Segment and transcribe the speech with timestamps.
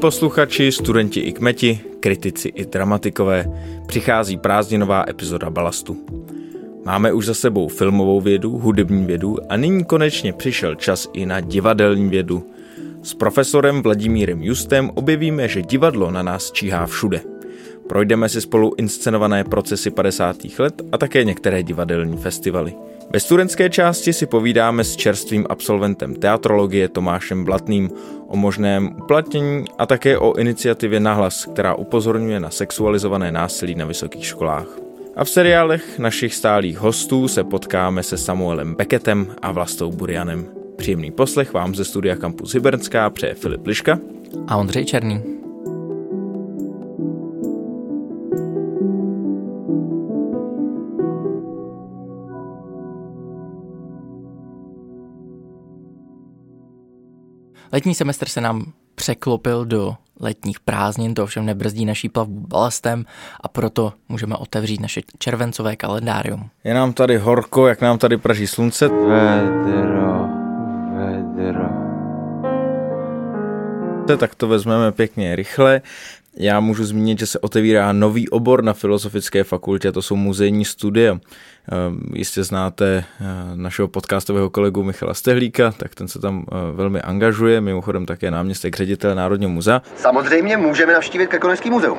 [0.00, 3.46] Posluchači, studenti i kmeti, kritici i dramatikové,
[3.86, 5.96] přichází prázdninová epizoda Balastu.
[6.84, 11.40] Máme už za sebou filmovou vědu, hudební vědu a nyní konečně přišel čas i na
[11.40, 12.50] divadelní vědu.
[13.02, 17.20] S profesorem Vladimírem Justem objevíme, že divadlo na nás číhá všude.
[17.88, 20.36] Projdeme si spolu inscenované procesy 50.
[20.58, 22.74] let a také některé divadelní festivaly.
[23.12, 27.90] Ve studentské části si povídáme s čerstvým absolventem teatrologie Tomášem Blatným
[28.26, 34.26] o možném uplatnění a také o iniciativě Nahlas, která upozorňuje na sexualizované násilí na vysokých
[34.26, 34.66] školách.
[35.16, 40.46] A v seriálech našich stálých hostů se potkáme se Samuelem Beckettem a Vlastou Burianem.
[40.76, 43.98] Příjemný poslech vám ze studia Campus Hybernská přeje Filip Liška
[44.46, 45.39] a Ondřej Černý.
[57.72, 63.04] Letní semestr se nám překlopil do letních prázdnin, to ovšem nebrzdí naší plavbu balastem
[63.40, 66.50] a proto můžeme otevřít naše červencové kalendárium.
[66.64, 68.88] Je nám tady horko, jak nám tady praží slunce.
[68.88, 70.28] Vedro,
[71.36, 71.68] vedro.
[74.18, 75.82] Tak to vezmeme pěkně rychle.
[76.36, 81.10] Já můžu zmínit, že se otevírá nový obor na Filozofické fakultě, to jsou muzejní studie.
[81.72, 87.00] Ehm, jistě znáte eh, našeho podcastového kolegu Michala Stehlíka, tak ten se tam eh, velmi
[87.00, 89.82] angažuje, mimochodem také náměstek ředitele Národního muzea.
[89.96, 91.98] Samozřejmě můžeme navštívit Krkonožský muzeum.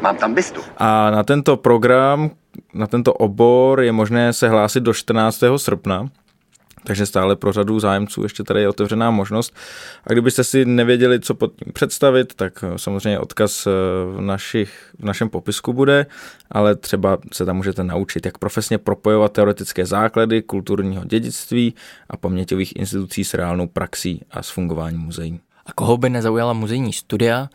[0.00, 0.60] Mám tam bystu.
[0.76, 2.30] A na tento program,
[2.74, 5.42] na tento obor je možné se hlásit do 14.
[5.56, 6.08] srpna.
[6.86, 9.54] Takže stále pro řadu zájemců ještě tady je otevřená možnost.
[10.04, 13.70] A kdybyste si nevěděli, co pod tím představit, tak eh, samozřejmě odkaz eh,
[14.16, 16.06] v, našich, v našem popisku bude,
[16.50, 21.74] ale třeba se tam můžete naučit, jak profesně propojovat teoretické základy kulturního dědictví
[22.10, 25.40] a paměťových institucí s reálnou praxí a s fungováním muzeí.
[25.66, 27.48] A koho by nezaujala muzejní studia,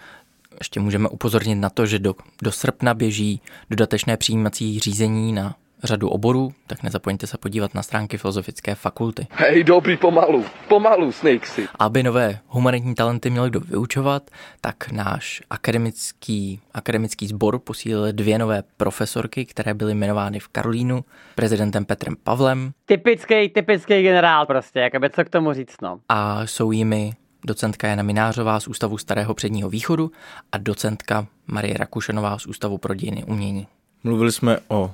[0.60, 6.10] ještě můžeme upozornit na to, že do, do srpna běží dodatečné přijímací řízení na řadu
[6.10, 9.28] oborů, tak nezapomeňte se podívat na stránky Filozofické fakulty.
[9.32, 11.68] Hej, dobrý, pomalu, pomalu, Snakesy.
[11.80, 14.32] Aby nové humanitní talenty měl kdo vyučovat,
[14.62, 21.06] tak náš akademický, akademický sbor posílil dvě nové profesorky, které byly jmenovány v Karolínu
[21.36, 22.72] prezidentem Petrem Pavlem.
[22.86, 26.00] Typický, typický generál prostě, jakoby co k tomu říct, no.
[26.10, 27.14] A jsou jimi
[27.46, 30.12] docentka Jana Minářová z Ústavu Starého předního východu
[30.52, 33.68] a docentka Marie Rakušenová z Ústavu pro dějiny umění.
[34.04, 34.94] Mluvili jsme o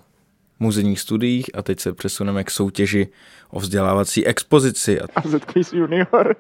[0.59, 3.07] muzejních studiích a teď se přesuneme k soutěži
[3.50, 5.01] o vzdělávací expozici.
[5.01, 6.35] A Quiz Junior.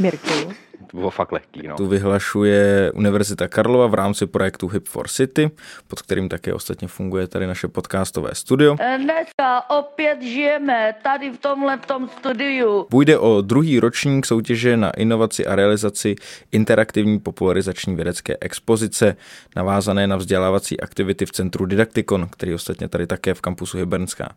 [0.00, 0.52] Mirku
[0.94, 1.68] bylo fakt lehký.
[1.68, 1.76] No.
[1.76, 5.50] Tu vyhlašuje Univerzita Karlova v rámci projektu Hip for City,
[5.88, 8.76] pod kterým také ostatně funguje tady naše podcastové studio.
[8.96, 12.86] Dneska opět žijeme tady v tomhle tom studiu.
[12.90, 16.16] Půjde o druhý ročník soutěže na inovaci a realizaci
[16.52, 19.16] interaktivní popularizační vědecké expozice,
[19.56, 24.34] navázané na vzdělávací aktivity v Centru Didaktikon, který ostatně tady také v kampusu Hybernská.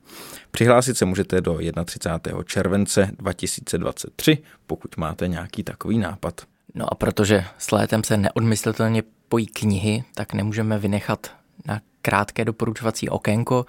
[0.51, 2.43] Přihlásit se můžete do 31.
[2.43, 4.37] července 2023,
[4.71, 6.41] pokud máte nějaký takový nápad.
[6.75, 11.31] No a protože s létem se neodmyslitelně pojí knihy, tak nemůžeme vynechat
[11.65, 13.65] na krátké doporučovací okénko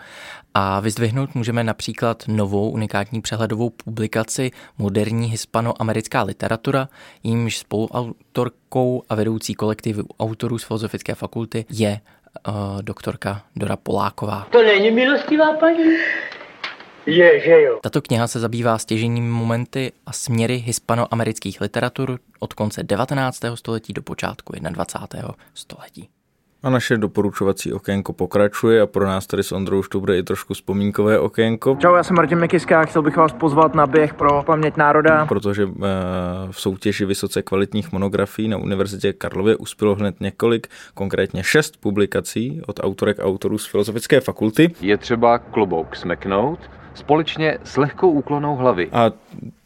[0.54, 6.88] a vyzdvihnout můžeme například novou unikátní přehledovou publikaci Moderní hispanoamerická literatura,
[7.22, 12.00] jímž spoluautorkou a vedoucí kolektivu autorů z Filozofické fakulty je
[12.48, 14.46] uh, doktorka Dora Poláková.
[14.52, 15.84] To není milostivá paní?
[17.06, 17.78] Je, že jo.
[17.82, 23.40] Tato kniha se zabývá stěženími momenty a směry hispanoamerických literatur od konce 19.
[23.54, 25.34] století do počátku 21.
[25.54, 26.08] století.
[26.62, 30.22] A naše doporučovací okénko pokračuje a pro nás tady s Ondrou už to bude i
[30.22, 31.76] trošku vzpomínkové okénko.
[31.80, 35.26] Čau, já jsem Martin Mikiska a chtěl bych vás pozvat na běh pro paměť národa.
[35.26, 35.68] Protože eh,
[36.50, 42.80] v soutěži vysoce kvalitních monografií na Univerzitě Karlově uspělo hned několik, konkrétně šest publikací od
[42.82, 44.74] autorek a autorů z Filozofické fakulty.
[44.80, 46.58] Je třeba klobouk smeknout,
[46.94, 48.88] společně s lehkou úklonou hlavy.
[48.92, 49.10] A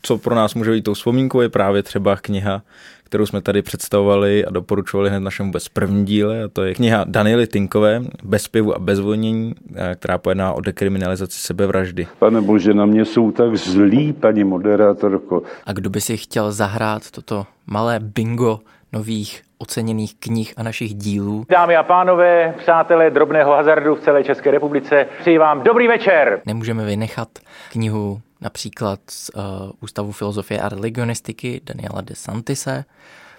[0.02, 2.62] co pro nás může být tou vzpomínkou, je právě třeba kniha,
[3.04, 7.04] kterou jsme tady představovali a doporučovali hned našemu bez první díle, a to je kniha
[7.08, 9.54] Daniely Tinkové, Bez pivu a bez vonění,
[9.94, 12.06] která pojedná o dekriminalizaci sebevraždy.
[12.18, 15.42] Pane bože, na mě jsou tak zlí, paní moderátorko.
[15.66, 18.60] A kdo by si chtěl zahrát toto malé bingo
[18.92, 21.44] nových oceněných knih a našich dílů.
[21.48, 26.40] Dámy a pánové, přátelé drobného hazardu v celé České republice, přeji vám dobrý večer.
[26.46, 27.28] Nemůžeme vynechat
[27.72, 29.42] knihu například z uh,
[29.80, 32.84] Ústavu filozofie a religionistiky Daniela de Santise,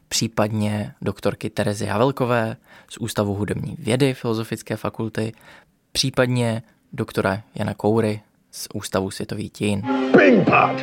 [0.07, 2.55] případně doktorky Terezy Havelkové
[2.89, 5.31] z Ústavu hudební vědy Filozofické fakulty,
[5.91, 6.61] případně
[6.93, 8.21] doktora Jana Koury
[8.57, 9.81] z Ústavu světových dějin.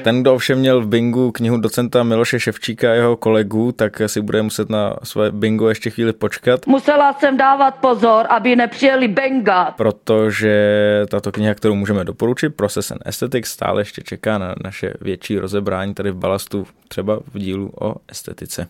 [0.03, 4.21] Ten, kdo ovšem měl v bingu knihu docenta Miloše Ševčíka a jeho kolegů, tak si
[4.21, 6.67] bude muset na své bingo ještě chvíli počkat.
[6.67, 9.71] Musela jsem dávat pozor, aby nepřijeli benga.
[9.71, 10.55] Protože
[11.11, 15.95] tato kniha, kterou můžeme doporučit, Process and Aesthetics, stále ještě čeká na naše větší rozebrání
[15.95, 18.69] tady v balastu, třeba v dílu o estetice.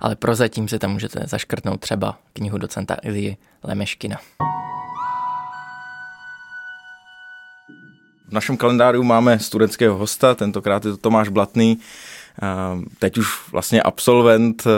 [0.00, 4.16] Ale prozatím se tam můžete zaškrtnout třeba knihu docenta Ilie Lemeškina.
[8.28, 11.78] V našem kalendáři máme studentského hosta, tentokrát je to Tomáš Blatný,
[12.98, 14.70] teď už vlastně absolvent eh,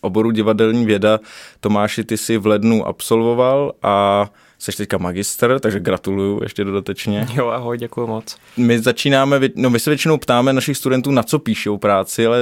[0.00, 1.20] oboru divadelní věda.
[1.60, 4.26] Tomáši, ty jsi v lednu absolvoval a
[4.58, 7.26] Jsi teďka magister, takže gratuluju ještě dodatečně.
[7.34, 8.36] Jo, ahoj, děkuji moc.
[8.56, 12.38] My začínáme, no my se většinou ptáme našich studentů, na co píšou práci, ale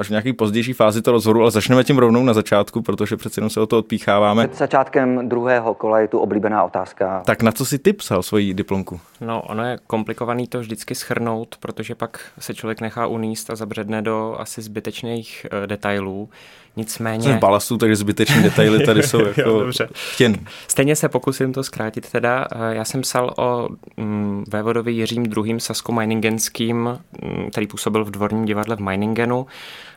[0.00, 3.38] až v nějaký pozdější fázi to rozhodu, ale začneme tím rovnou na začátku, protože přece
[3.38, 4.48] jenom se o to odpícháváme.
[4.48, 7.22] Před začátkem druhého kola je tu oblíbená otázka.
[7.26, 9.00] Tak na co si ty psal svoji diplomku?
[9.20, 14.02] No, ono je komplikovaný to vždycky schrnout, protože pak se člověk nechá uníst a zabředne
[14.02, 16.28] do asi zbytečných uh, detailů.
[16.76, 17.22] Nicméně...
[17.22, 20.36] Jsem balastu, takže zbytečné detaily tady jsou jako jo, chtěn.
[20.68, 22.46] Stejně se pokusím to zkrátit teda.
[22.52, 25.60] Eh, já jsem psal o mm, vévodovi Jiřím II.
[25.60, 29.46] Sasko-Meiningenským, mm, který působil v dvorním divadle v Meiningenu.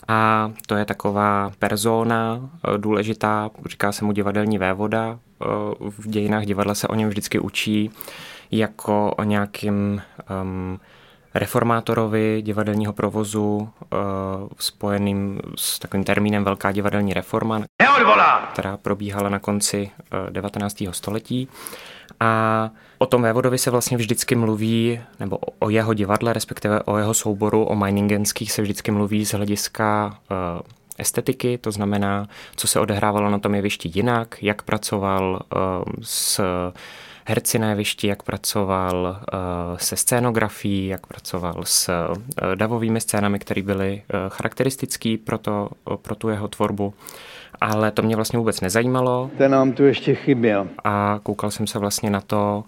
[0.07, 5.19] A to je taková persona eh, důležitá, říká se mu divadelní vévoda.
[5.41, 5.45] Eh,
[5.79, 7.91] v dějinách divadla se o něm vždycky učí
[8.51, 10.01] jako o nějakým
[10.41, 10.79] um,
[11.35, 13.99] reformátorovi divadelního provozu uh,
[14.59, 18.49] spojeným s takovým termínem Velká divadelní reforma, Neodvolá!
[18.53, 19.91] která probíhala na konci
[20.25, 20.83] uh, 19.
[20.91, 21.47] století.
[22.19, 27.13] A o tom vévodovi se vlastně vždycky mluví, nebo o jeho divadle, respektive o jeho
[27.13, 30.61] souboru, o Meiningenských se vždycky mluví z hlediska uh,
[30.97, 35.41] estetiky, to znamená, co se odehrávalo na tom jevišti jinak, jak pracoval
[36.01, 36.41] s
[37.25, 39.37] herci na jevišti, jak pracoval eh,
[39.77, 45.69] se scénografií, jak pracoval s eh, davovými scénami, které byly eh, charakteristický pro, to,
[46.01, 46.93] pro tu jeho tvorbu.
[47.61, 49.31] Ale to mě vlastně vůbec nezajímalo.
[49.37, 50.67] Ten nám tu ještě chyběl.
[50.83, 52.63] A koukal jsem se vlastně na to,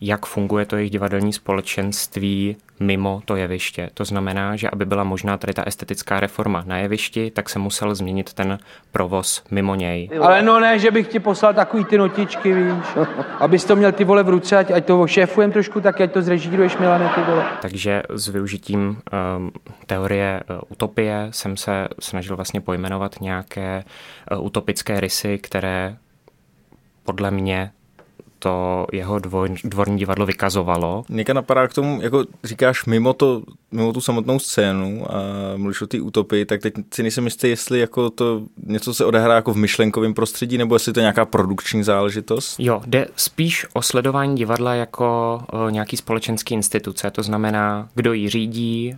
[0.00, 3.90] jak funguje to jejich divadelní společenství mimo to jeviště.
[3.94, 7.94] To znamená, že aby byla možná tady ta estetická reforma na jevišti, tak se musel
[7.94, 8.58] změnit ten
[8.92, 10.10] provoz mimo něj.
[10.20, 12.84] Ale no ne, že bych ti poslal takový ty notičky, víš,
[13.38, 16.22] abys to měl ty vole v ruce, ať, ať to šéfujem trošku, tak ať to
[16.22, 17.44] zrežíruješ, Milane, ty vole.
[17.62, 19.50] Takže s využitím um,
[19.86, 23.84] teorie uh, utopie jsem se snažil vlastně pojmenovat nějaké
[24.30, 25.96] uh, utopické rysy, které
[27.04, 27.70] podle mě
[28.40, 31.04] to jeho dvor, dvorní divadlo vykazovalo.
[31.08, 33.42] Něka napadá k tomu, jako říkáš, mimo, to,
[33.72, 35.16] mimo tu samotnou scénu a
[35.56, 39.34] mluvíš o té utopii, tak teď si nejsem jistý, jestli jako to něco se odehrá
[39.34, 42.56] jako v myšlenkovém prostředí, nebo jestli to je nějaká produkční záležitost.
[42.58, 48.28] Jo, jde spíš o sledování divadla jako o nějaký společenský instituce, to znamená, kdo ji
[48.28, 48.96] řídí,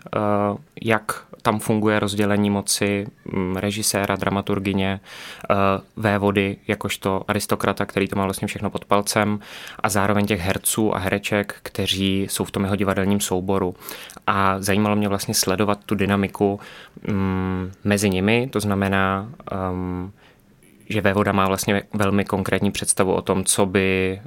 [0.82, 5.00] jak tam funguje rozdělení moci mm, režiséra, dramaturgině,
[5.96, 9.38] vévody, jakožto aristokrata, který to má vlastně všechno pod palcem,
[9.80, 13.74] a zároveň těch herců a hereček, kteří jsou v tom jeho divadelním souboru.
[14.26, 16.60] A zajímalo mě vlastně sledovat tu dynamiku
[17.08, 19.28] um, mezi nimi, to znamená,
[19.72, 20.12] um,
[20.88, 24.20] že Vévoda má vlastně velmi konkrétní představu o tom, co by,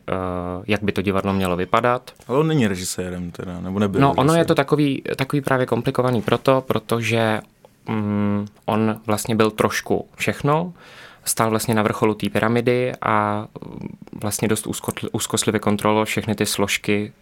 [0.58, 2.12] uh, jak by to divadlo mělo vypadat.
[2.27, 4.30] Ale on není režisérem teda, nebo nebyl No, režisérem.
[4.30, 7.42] ono je to takový, takový právě komplikovaný proto, protože
[7.89, 10.74] um, on vlastně byl trošku všechno,
[11.25, 13.48] stál vlastně na vrcholu té pyramidy a
[14.22, 14.68] vlastně dost
[15.12, 17.13] úzkoslivě kontroloval všechny ty složky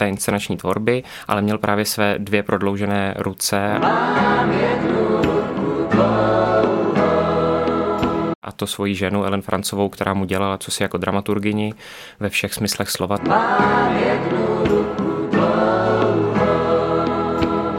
[0.00, 3.80] té inscenační tvorby, ale měl právě své dvě prodloužené ruce.
[8.42, 11.74] A to svoji ženu Ellen Francovou, která mu dělala co si jako dramaturgini
[12.20, 13.18] ve všech smyslech slova.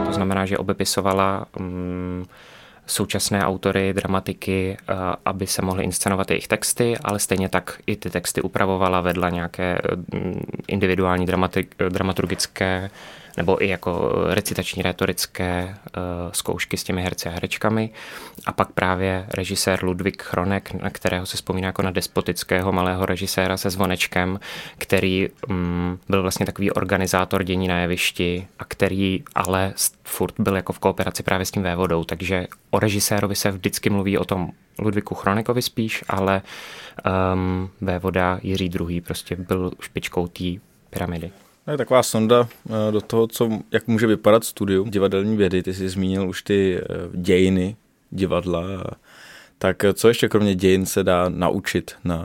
[0.06, 2.26] To znamená, že obepisovala um,
[2.92, 4.94] současné autory, dramatiky, eh,
[5.26, 9.82] aby se mohly inscenovat jejich texty, ale stejně tak i ty texty upravovala, vedla nějaké
[10.14, 11.26] mm, individuální
[11.90, 12.90] dramaturgické
[13.38, 17.90] nebo i jako recitační retorické uh, zkoušky s těmi herci a herečkami.
[18.46, 23.58] A pak právě režisér Ludvík Chronek, na kterého se vzpomíná jako na despotického malého režiséra
[23.58, 24.40] se zvonečkem,
[24.78, 29.74] který um, byl vlastně takový organizátor dění na jevišti a který ale
[30.04, 34.18] furt byl jako v kooperaci právě s tím vévodou, takže o režisérovi se vždycky mluví
[34.18, 36.42] o tom Ludvíku Chronekovi spíš, ale
[37.34, 39.02] um, vévoda Jiří II.
[39.02, 40.44] prostě byl špičkou té
[40.90, 41.32] pyramidy.
[41.66, 45.64] To je taková sonda eh, do toho, co, jak může vypadat studium divadelní vědy.
[45.64, 47.76] Ty jsi zmínil už ty eh, dějiny
[48.10, 48.64] divadla.
[49.58, 52.24] Tak co ještě kromě dějin se dá naučit na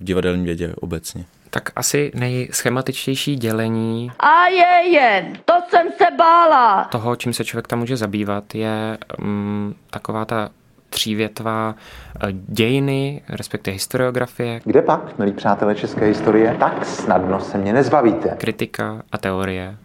[0.00, 1.24] divadelní vědě obecně?
[1.50, 6.84] Tak asi nejschematičtější dělení A je jen, to jsem se bála.
[6.84, 10.50] toho, čím se člověk tam může zabývat, je um, taková ta
[10.90, 14.60] třívětvá eh, dějiny, respektive historiografie.
[14.64, 18.28] Kde pak, milí přátelé české historie, tak snadno se mě nezbavíte.
[18.28, 19.76] Kritika a teorie.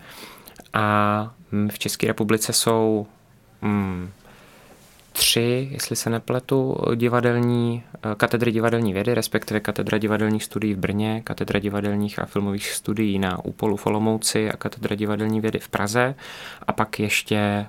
[0.73, 1.31] A
[1.69, 3.07] v České republice jsou
[3.61, 4.09] mm,
[5.13, 11.21] tři, jestli se nepletu, divadelní, eh, katedry divadelní vědy, respektive katedra divadelních studií v Brně,
[11.23, 16.15] katedra divadelních a filmových studií na Úpolu v Olomouci a katedra divadelní vědy v Praze
[16.67, 17.65] a pak ještě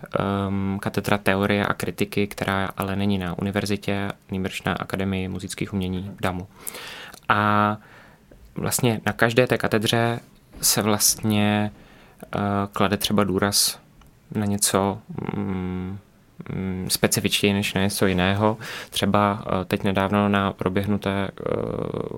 [0.48, 6.10] um, katedra teorie a kritiky, která ale není na univerzitě, nýbrž na Akademii muzických umění
[6.16, 6.46] v Damu.
[7.28, 7.76] A
[8.54, 10.20] vlastně na každé té katedře
[10.60, 11.70] se vlastně
[12.36, 13.78] uh, klade třeba důraz
[14.34, 14.98] na něco
[15.36, 15.98] um,
[16.88, 18.56] specifičtěji než na něco jiného.
[18.90, 21.44] Třeba eh, teď nedávno na proběhnuté eh,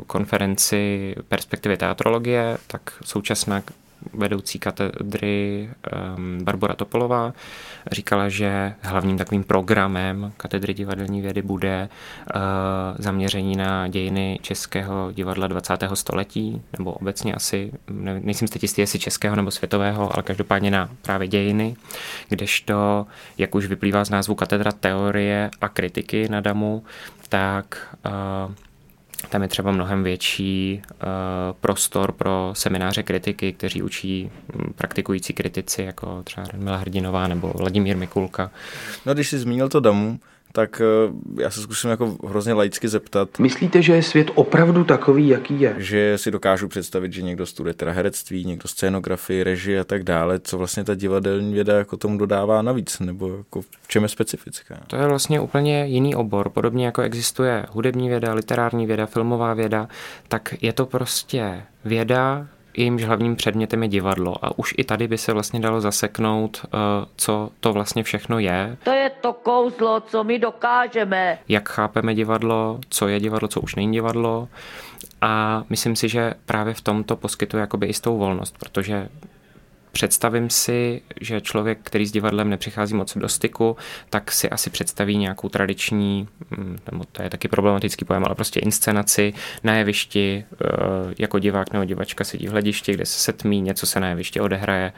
[0.06, 3.62] konferenci perspektivy teatrologie, tak současná
[4.14, 5.70] vedoucí katedry
[6.16, 7.32] um, Barbara Topolová
[7.92, 12.40] říkala, že hlavním takovým programem katedry divadelní vědy bude uh,
[12.98, 15.84] zaměření na dějiny českého divadla 20.
[15.94, 20.90] století, nebo obecně asi, ne, nejsem teď jistý, jestli českého nebo světového, ale každopádně na
[21.02, 21.76] právě dějiny,
[22.28, 23.06] kdežto,
[23.38, 26.84] jak už vyplývá z názvu katedra teorie a kritiky na DAMu,
[27.28, 28.54] tak uh,
[29.28, 30.98] tam je třeba mnohem větší uh,
[31.60, 37.96] prostor pro semináře kritiky, kteří učí hm, praktikující kritici, jako třeba Radmila Hrdinová nebo Vladimír
[37.96, 38.50] Mikulka.
[39.06, 40.20] No, když jsi zmínil to damu,
[40.56, 43.38] tak eh, já se zkusím jako hrozně laicky zeptat.
[43.38, 45.74] Myslíte, že je svět opravdu takový, jaký je?
[45.78, 50.40] Že si dokážu představit, že někdo studuje teda herectví, někdo scénografii, režii a tak dále,
[50.40, 54.80] co vlastně ta divadelní věda jako tomu dodává navíc, nebo jako v čem je specifická?
[54.86, 59.88] To je vlastně úplně jiný obor, podobně jako existuje hudební věda, literární věda, filmová věda,
[60.28, 64.44] tak je to prostě věda, jejímž hlavním předmětem je divadlo.
[64.44, 66.68] A už i tady by se vlastně dalo zaseknout, eh,
[67.16, 68.76] co to vlastně všechno je.
[68.84, 71.38] To je to kouzlo, co my dokážeme.
[71.48, 74.48] Jak chápeme divadlo, co je divadlo, co už není divadlo.
[75.20, 79.08] A myslím si, že právě v tomto poskytuje jakoby jistou volnost, protože
[79.96, 83.76] představím si, že člověk, který s divadlem nepřichází moc do styku,
[84.10, 88.60] tak si asi představí nějakou tradiční, mm, nebo to je taky problematický pojem, ale prostě
[88.60, 89.32] inscenaci
[89.64, 90.66] na jevišti, eh,
[91.18, 94.92] jako divák nebo divačka sedí v hledišti, kde se setmí, něco se na jevišti odehraje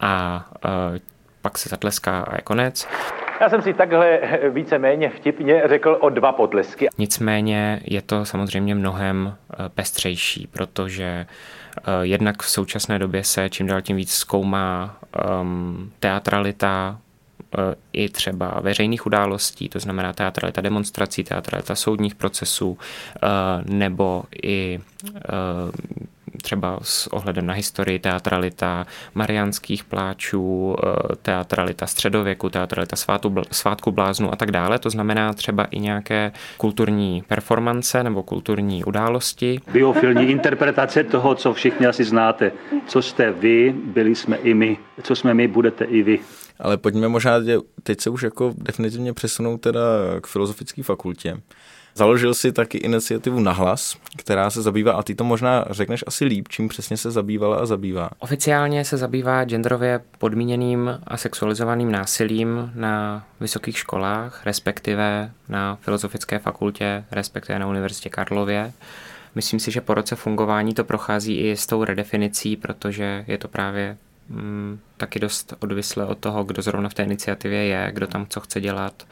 [0.00, 1.00] a eh,
[1.42, 2.88] pak se zatleská a je konec.
[3.40, 4.20] Já jsem si takhle
[4.50, 6.88] víceméně vtipně řekl o dva potlesky.
[6.98, 11.59] Nicméně je to samozřejmě mnohem eh, pestřejší, protože uh,
[12.02, 14.96] jednak v současné době se čím dál tím víc zkoumá
[15.40, 16.98] um, teatralita
[17.58, 22.78] uh, i třeba veřejných událostí, to znamená teatralita demonstrací, teatralita soudních procesů, uh,
[23.64, 24.80] nebo i
[26.42, 34.32] třeba s ohledem na historii teatralita mariánských pláčů, eh, teatralita středověku, teatralita svátu, svátku bláznu
[34.32, 34.78] a tak dále.
[34.78, 39.60] To znamená třeba i nějaké kulturní performance nebo kulturní události.
[39.72, 42.52] Biofilní interpretace toho, co všichni asi znáte.
[42.86, 44.76] Co jste vy, byli jsme i my.
[45.02, 46.18] Co jsme my, budete i vy.
[46.60, 47.32] Ale pojďme možná
[47.82, 49.80] teď se už jako definitivně přesunout teda
[50.20, 51.40] k filozofické fakultě.
[51.94, 56.48] Založil si taky iniciativu Nahlas, která se zabývá, a ty to možná řekneš asi líp,
[56.48, 58.10] čím přesně se zabývala a zabývá.
[58.18, 67.04] Oficiálně se zabývá genderově podmíněným a sexualizovaným násilím na vysokých školách, respektive na Filozofické fakultě,
[67.10, 68.72] respektive na Univerzitě Karlově.
[69.34, 73.48] Myslím si, že po roce fungování to prochází i s tou redefinicí, protože je to
[73.48, 73.96] právě
[74.28, 78.40] mm, taky dost odvislé od toho, kdo zrovna v té iniciativě je, kdo tam co
[78.40, 79.06] chce dělat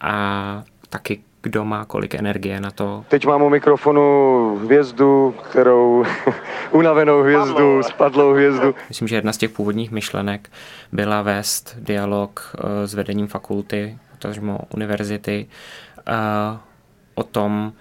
[0.00, 3.04] a taky kdo má kolik energie na to.
[3.08, 6.04] Teď mám u mikrofonu hvězdu, kterou
[6.70, 8.74] unavenou hvězdu, spadlou hvězdu.
[8.88, 10.50] Myslím, že jedna z těch původních myšlenek
[10.92, 15.46] byla vést dialog eh, s vedením fakulty, potažmo univerzity,
[15.98, 16.12] eh,
[17.14, 17.72] o tom,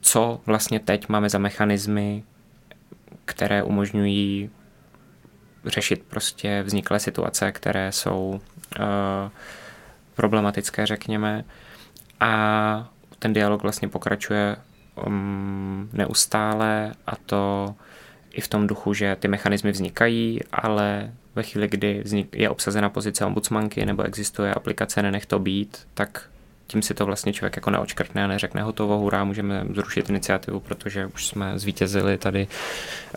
[0.00, 2.22] co vlastně teď máme za mechanismy,
[3.24, 4.50] které umožňují
[5.64, 8.40] řešit prostě vzniklé situace, které jsou
[8.80, 8.84] uh,
[10.14, 11.44] problematické, řekněme
[12.20, 14.56] a ten dialog vlastně pokračuje
[15.06, 17.74] um, neustále a to
[18.32, 22.88] i v tom duchu, že ty mechanismy vznikají, ale ve chvíli, kdy vznik, je obsazena
[22.88, 26.28] pozice ombudsmanky nebo existuje aplikace Nenech to být, tak
[26.66, 31.06] tím si to vlastně člověk jako neočkrtne a neřekne hotovo, hurá, můžeme zrušit iniciativu, protože
[31.06, 32.48] už jsme zvítězili tady,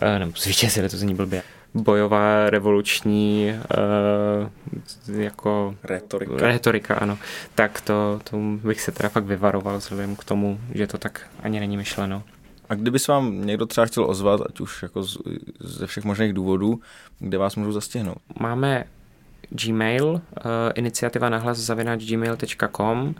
[0.02, 1.42] eh, nebo zvítězili, to zní blbě
[1.74, 3.52] bojová revoluční
[5.08, 6.46] uh, jako retorika.
[6.46, 7.18] retorika, ano,
[7.54, 11.60] tak to, to bych se teda fakt vyvaroval vzhledem k tomu, že to tak ani
[11.60, 12.22] není myšleno.
[12.68, 15.18] A kdyby se vám někdo třeba chtěl ozvat, ať už jako z,
[15.60, 16.80] ze všech možných důvodů,
[17.18, 18.18] kde vás můžou zastihnout?
[18.40, 18.84] Máme
[19.50, 20.20] Gmail, uh,
[20.74, 23.14] iniciativa nahlas zavináč gmail.com,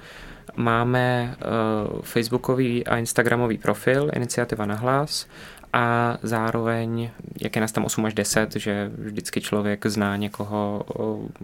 [0.56, 5.26] máme uh, facebookový a instagramový profil iniciativa nahlas
[5.72, 7.10] a zároveň,
[7.40, 10.84] jak je nás tam 8 až 10, že vždycky člověk zná někoho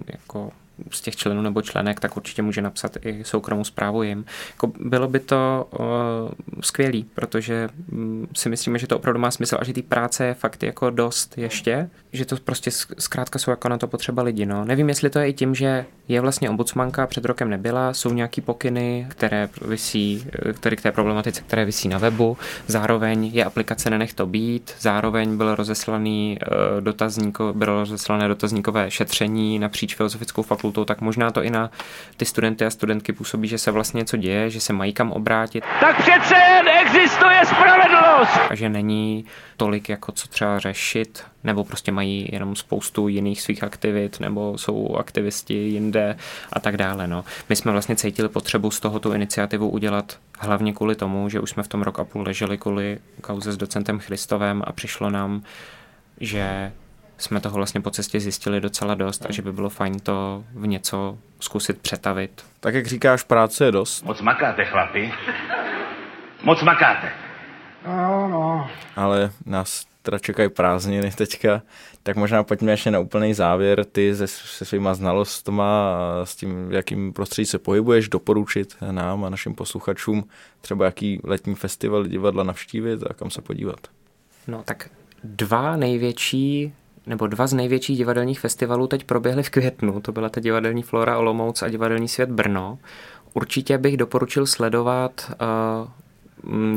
[0.07, 0.51] jako
[0.91, 4.25] z těch členů nebo členek, tak určitě může napsat i soukromou zprávu jim.
[4.51, 9.57] Jako bylo by to uh, skvělý, protože um, si myslíme, že to opravdu má smysl
[9.61, 13.69] a že té práce je fakt jako dost ještě, že to prostě zkrátka jsou jako
[13.69, 14.47] na to potřeba lidi.
[14.47, 14.65] No.
[14.65, 18.41] Nevím, jestli to je i tím, že je vlastně ombudsmanka, před rokem nebyla, jsou nějaký
[18.41, 22.37] pokyny, které visí, které k té problematice, které visí na webu,
[22.67, 29.59] zároveň je aplikace Nenech to být, zároveň byl rozeslaný uh, dotazníko, bylo rozeslané dotazníkové šetření
[29.59, 31.71] napříč filozofickou fakultou tak možná to i na
[32.17, 35.65] ty studenty a studentky působí, že se vlastně něco děje, že se mají kam obrátit.
[35.81, 36.35] Tak přece
[36.89, 38.41] existuje spravedlnost!
[38.51, 39.25] A že není
[39.57, 44.97] tolik jako co třeba řešit, nebo prostě mají jenom spoustu jiných svých aktivit, nebo jsou
[44.97, 46.17] aktivisti jinde
[46.53, 47.07] a tak dále.
[47.07, 47.25] No.
[47.49, 51.63] My jsme vlastně cítili potřebu z tohoto iniciativu udělat hlavně kvůli tomu, že už jsme
[51.63, 55.43] v tom rok a půl leželi kvůli kauze s docentem Christovem a přišlo nám,
[56.21, 56.73] že
[57.19, 60.67] jsme toho vlastně po cestě zjistili docela dost a že by bylo fajn to v
[60.67, 62.45] něco zkusit přetavit.
[62.61, 64.05] Tak jak říkáš, práce je dost.
[64.05, 65.13] Moc makáte, chlapi.
[66.43, 67.09] Moc makáte.
[67.87, 68.71] No, no.
[68.97, 71.63] Ale nás teda čekají prázdniny teďka,
[72.03, 73.85] tak možná pojďme ještě na úplný závěr.
[73.85, 79.25] Ty se, se svýma znalostma a s tím, v jakým prostředí se pohybuješ, doporučit nám
[79.25, 80.25] a našim posluchačům
[80.61, 83.81] třeba jaký letní festival divadla navštívit a kam se podívat.
[84.47, 84.91] No tak
[85.25, 86.73] dva největší
[87.07, 90.01] nebo dva z největších divadelních festivalů teď proběhly v květnu.
[90.01, 92.79] To byla ta divadelní Flora Olomouc a divadelní svět Brno.
[93.35, 95.33] Určitě bych doporučil sledovat
[95.83, 95.89] uh,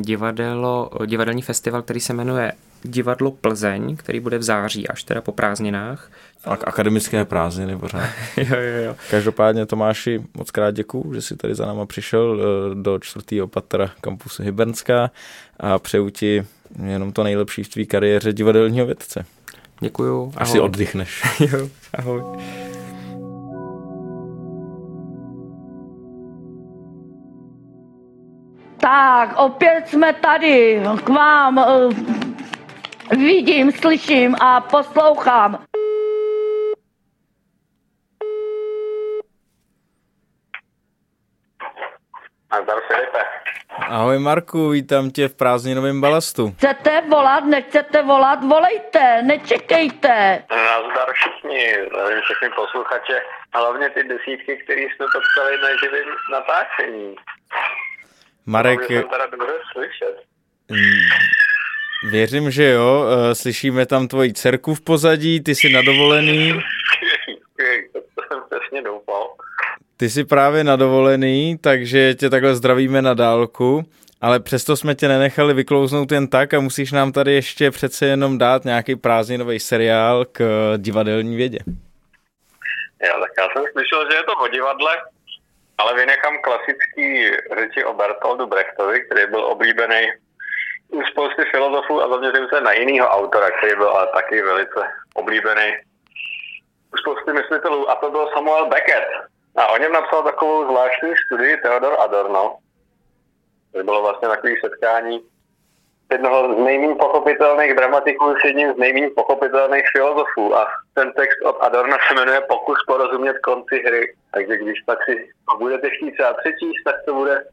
[0.01, 2.51] divadelo, divadelní festival, který se jmenuje
[2.83, 6.11] Divadlo Plzeň, který bude v září, až teda po prázdninách.
[6.45, 8.09] A akademické prázdniny pořád.
[8.37, 8.95] jo, jo, jo.
[9.09, 13.91] Každopádně Tomáši, moc krát děkuju, že jsi tady za náma přišel eh, do čtvrtého patra
[14.01, 15.11] kampusu Hybernská
[15.59, 16.45] a přeju ti
[16.85, 19.25] jenom to nejlepší v tvý kariéře divadelního vědce.
[19.79, 20.33] Děkuju.
[20.37, 21.23] Až si oddychneš.
[21.39, 22.21] jo, ahoj.
[28.81, 31.59] Tak, opět jsme tady k vám.
[31.59, 35.65] eh, Vidím, slyším a poslouchám.
[42.51, 43.19] Nazdar Filipe.
[43.87, 46.53] Ahoj Marku, vítám tě v prázdninovém balastu.
[46.57, 50.43] Chcete volat, nechcete volat, volejte, nečekejte.
[50.51, 53.21] Nazdar všichni, zdravím všechny posluchače,
[53.53, 57.15] hlavně ty desítky, které jsme potkali na živém natáčení.
[58.45, 58.79] Marek...
[58.87, 60.15] Jsem teda dobře slyšet.
[62.11, 63.05] Věřím, že jo.
[63.31, 66.53] Eh, Slyšíme tam tvoji dcerku v pozadí, ty jsi na dovolený.
[67.93, 69.27] to jsem přesně doufal.
[69.97, 73.85] Ty jsi právě na dovolený, takže tě takhle zdravíme na dálku,
[74.21, 78.37] ale přesto jsme tě nenechali vyklouznout jen tak a musíš nám tady ještě přece jenom
[78.37, 81.59] dát nějaký prázdninový seriál k divadelní vědě.
[83.07, 84.91] Jo, tak já jsem slyšel, že je to o divadle,
[85.81, 90.11] ale vynechám klasický řeči o Bertoldu Brechtovi, který byl oblíbený
[90.89, 94.79] u spousty filozofů a zaměřím se na jinýho autora, který byl ale taky velice
[95.13, 95.77] oblíbený
[96.93, 99.07] u spousty myslitelů a to byl Samuel Beckett.
[99.55, 102.57] A o něm napsal takovou zvláštní studii Theodor Adorno.
[103.73, 105.19] To bylo vlastně takové setkání
[106.11, 110.55] jednoho z nejméně pochopitelných dramatiků s jedním z nejméně pochopitelných filozofů.
[110.55, 114.13] A ten text od Adorna se jmenuje Pokus porozumět konci hry.
[114.33, 117.43] Takže když pak si budete chtít třeba přečíst, tak to bude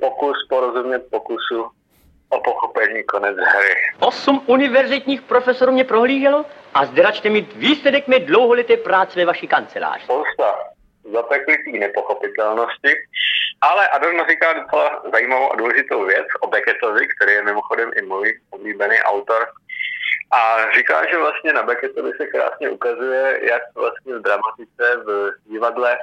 [0.00, 1.66] pokus porozumět pokusu
[2.28, 3.74] o pochopení konec hry.
[4.00, 9.46] Osm univerzitních profesorů mě prohlíželo a zde račte mi výsledek mé dlouholeté práce ve vaší
[9.48, 10.04] kanceláři.
[10.04, 10.69] Spousta
[11.12, 12.92] zapeklitý nepochopitelnosti,
[13.60, 18.40] ale Adorno říká docela zajímavou a důležitou věc o Beckettovi, který je mimochodem i můj
[18.50, 19.46] oblíbený autor.
[20.32, 25.98] A říká, že vlastně na Beckettovi se krásně ukazuje, jak vlastně v dramatice, v divadle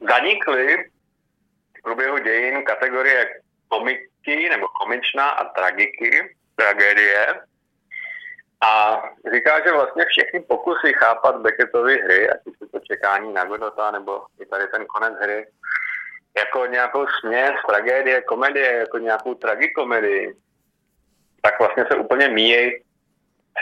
[0.00, 0.90] zanikly
[1.78, 3.28] v průběhu dějin kategorie
[3.68, 7.40] komiky nebo komičná a tragiky, tragédie.
[8.64, 9.02] A
[9.34, 14.22] říká, že vlastně všechny pokusy chápat Beckettovy hry, ať už to čekání na Godota, nebo
[14.40, 15.46] i tady ten konec hry,
[16.38, 20.34] jako nějakou směs, tragédie, komedie, jako nějakou tragikomedii,
[21.42, 22.70] tak vlastně se úplně míjejí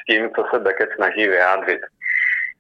[0.03, 1.81] s tím, co se Beckett snaží vyjádřit.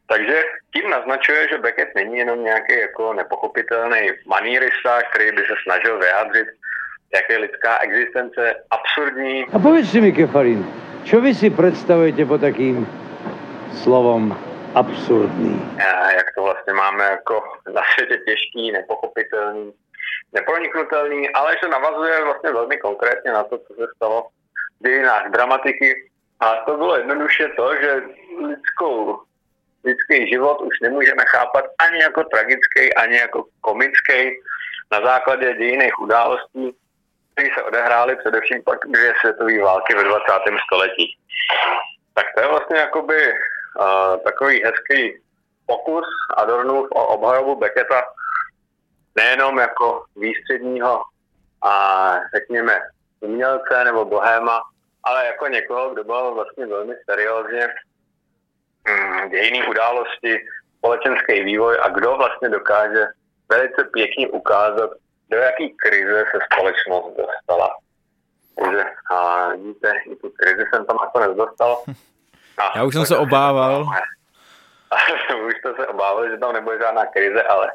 [0.09, 0.42] Takže
[0.76, 6.48] tím naznačuje, že Beckett není jenom nějaký jako nepochopitelný manírista, který by se snažil vyjádřit
[7.14, 9.44] jak je lidská existence absurdní.
[9.53, 10.64] A povedz si mi, Kefarin,
[11.05, 12.88] čo vy si predstavujete po takým
[13.85, 14.33] slovom
[14.75, 15.61] absurdný?
[15.77, 17.44] A jak to vlastně máme jako
[17.75, 19.72] na světě těžký, nepochopitelný,
[20.33, 24.29] neproniknutelný, ale že navazuje vlastně velmi konkrétně na to, co se stalo
[24.81, 26.09] v dějinách dramatiky.
[26.40, 28.03] A to bylo jednoduše to, že
[28.46, 29.20] lidskou,
[29.85, 34.31] lidský život už nemůžeme chápat ani jako tragický, ani jako komický
[34.92, 36.75] na základě dějiných událostí,
[37.32, 40.24] které se odehrály především pak dvě světové války ve 20.
[40.66, 41.16] století.
[42.14, 45.22] Tak to je vlastně jakoby uh, takový hezký
[45.66, 46.04] pokus
[46.36, 48.02] Adornův o obhajobu Becketa
[49.16, 51.02] nejenom jako výstředního
[51.62, 52.80] a řekněme
[53.20, 54.62] umělce nebo bohéma,
[55.04, 57.68] ale jako někoho, kdo byl vlastně velmi seriózně
[58.88, 60.38] mm, dějný události,
[60.78, 63.06] společenský vývoj a kdo vlastně dokáže
[63.48, 64.90] velice pěkně ukázat,
[65.32, 67.76] do jaký krize se společnost dostala.
[68.58, 71.82] Takže a vidíte, i tu krizi jsem tam nakonec dostal.
[72.58, 73.86] A Já už jsem se obával.
[75.46, 77.70] už jste se obával, že tam nebude žádná krize, ale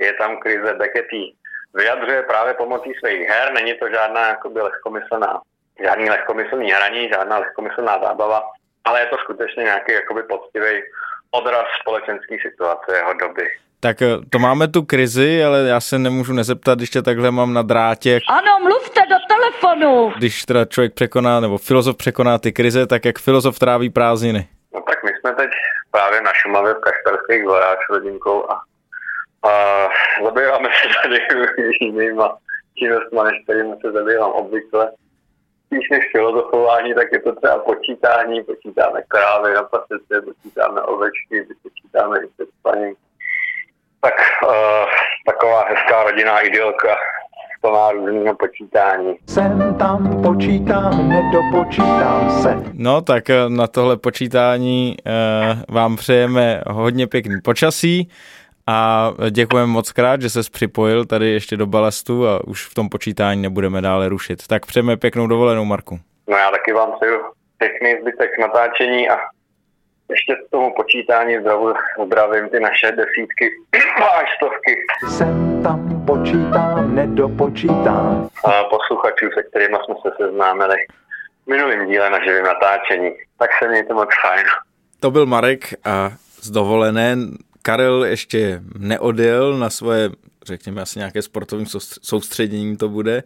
[0.00, 1.34] je tam krize Becketý.
[1.74, 5.40] Vyjadřuje právě pomocí svých her, není to žádná jakoby lehkomyslná,
[5.82, 8.42] žádný lehkomyslný hraní, žádná lehkomyslná zábava,
[8.84, 10.82] ale je to skutečně nějaký jakoby poctivý
[11.30, 13.48] odraz společenské situace jeho doby.
[13.80, 17.54] Tak eh, to máme tu krizi, ale já se nemůžu nezeptat, když tě takhle mám
[17.54, 18.20] na drátě.
[18.28, 20.12] Ano, mluvte do telefonu.
[20.16, 24.48] Když teda člověk překoná, nebo filozof překoná ty krize, tak jak filozof tráví prázdniny?
[24.74, 25.50] No tak my jsme teď
[25.90, 28.54] právě na Šumavě v Kašperských gorách s rodinkou a,
[29.48, 29.52] a
[30.24, 31.18] zabýváme se tady
[31.80, 32.36] jinýma
[32.78, 34.92] činnostmi, než kterými se zabývám obvykle.
[35.66, 42.18] Spíš než filozofování, tak je to třeba počítání, počítáme krávy na pasice, počítáme ovečky, počítáme
[42.18, 42.94] i se spaním
[44.00, 44.50] tak uh,
[45.26, 46.96] taková hezká rodinná idylka
[47.60, 49.16] plná různého počítání.
[49.28, 52.56] Sem tam počítám, nedopočítám se.
[52.72, 58.10] No tak eh, na tohle počítání uh, vám přejeme hodně pěkný počasí
[58.66, 62.88] a děkujeme moc krát, že se připojil tady ještě do balastu a už v tom
[62.88, 64.46] počítání nebudeme dále rušit.
[64.46, 65.98] Tak přejeme pěknou dovolenou, Marku.
[66.28, 67.20] No já taky vám přeju
[67.58, 69.16] pěkný zbytek natáčení a
[70.10, 71.74] ještě k tomu počítání zdravu,
[72.06, 73.46] zdravím ty naše desítky
[74.20, 74.74] až stovky.
[75.18, 78.28] Sem tam počítám, nedopočítám.
[78.44, 80.76] A posluchačů, se kterými jsme se seznámili
[81.44, 83.10] v minulým díle na živém natáčení.
[83.38, 84.44] Tak se mějte moc fajn.
[85.00, 87.16] To byl Marek a z dovolené
[87.62, 90.10] Karel ještě neodjel na svoje,
[90.46, 91.66] řekněme, asi nějaké sportovní
[92.02, 93.22] soustředění to bude.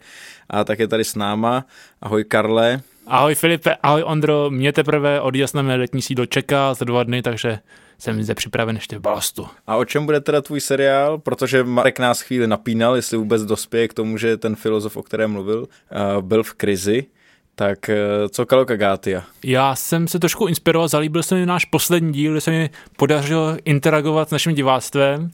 [0.50, 1.64] A tak je tady s náma.
[2.02, 2.80] Ahoj Karle.
[3.06, 5.20] Ahoj Filipe, ahoj Ondro, mě teprve
[5.62, 7.58] mé letní sídlo čeká za dva dny, takže
[7.98, 9.46] jsem zde připraven ještě v balastu.
[9.66, 11.18] A o čem bude teda tvůj seriál?
[11.18, 15.32] Protože Marek nás chvíli napínal, jestli vůbec dospěje k tomu, že ten filozof, o kterém
[15.32, 17.06] mluvil, eh, byl v krizi.
[17.54, 19.22] Tak eh, co Kalokagátia?
[19.44, 23.56] Já jsem se trošku inspiroval, zalíbil se mi náš poslední díl, kde se mi podařilo
[23.64, 25.30] interagovat s naším diváctvem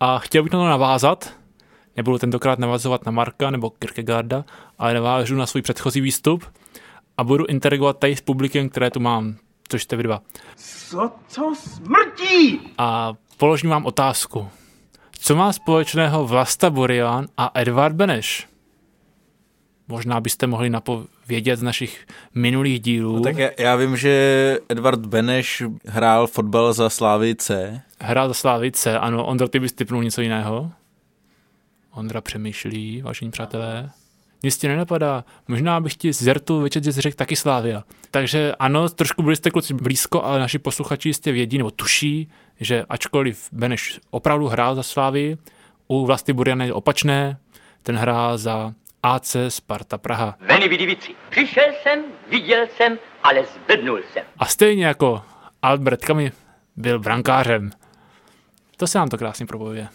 [0.00, 1.32] a chtěl bych na to navázat.
[1.96, 4.44] Nebudu tentokrát navazovat na Marka nebo Kierkegaarda,
[4.78, 6.44] ale navážu na svůj předchozí výstup
[7.16, 9.36] a budu interagovat tady s publikem, které tu mám,
[9.68, 10.22] což jste vy dva.
[10.88, 12.60] Co to smrtí?
[12.78, 14.48] A položím vám otázku.
[15.18, 18.48] Co má společného Vlasta Borian a Edvard Beneš?
[19.88, 23.16] Možná byste mohli napovědět z našich minulých dílů.
[23.16, 27.82] No, tak já, já vím, že Edvard Beneš hrál fotbal za Slávice.
[28.00, 29.26] Hrál za Slávice, ano.
[29.26, 30.72] Ondra, ty bys typnul něco jiného?
[31.90, 33.90] Ondra přemýšlí, vážení přátelé
[34.44, 35.24] nic ti nenapadá.
[35.48, 37.84] Možná bych ti z Zertu večer řekl taky Slávia.
[38.10, 42.28] Takže ano, trošku byli jste kluci blízko, ale naši posluchači jistě vědí nebo tuší,
[42.60, 45.38] že ačkoliv Beneš opravdu hrál za Slávy,
[45.88, 47.38] u Vlasty Buriana je opačné,
[47.82, 50.36] ten hrál za AC Sparta Praha.
[50.40, 51.14] Veni vidi vici.
[51.30, 54.22] Přišel jsem, viděl jsem, ale zbednul jsem.
[54.38, 55.22] A stejně jako
[55.62, 56.32] Albert Kami
[56.76, 57.70] byl brankářem.
[58.76, 59.88] To se nám to krásně propojuje.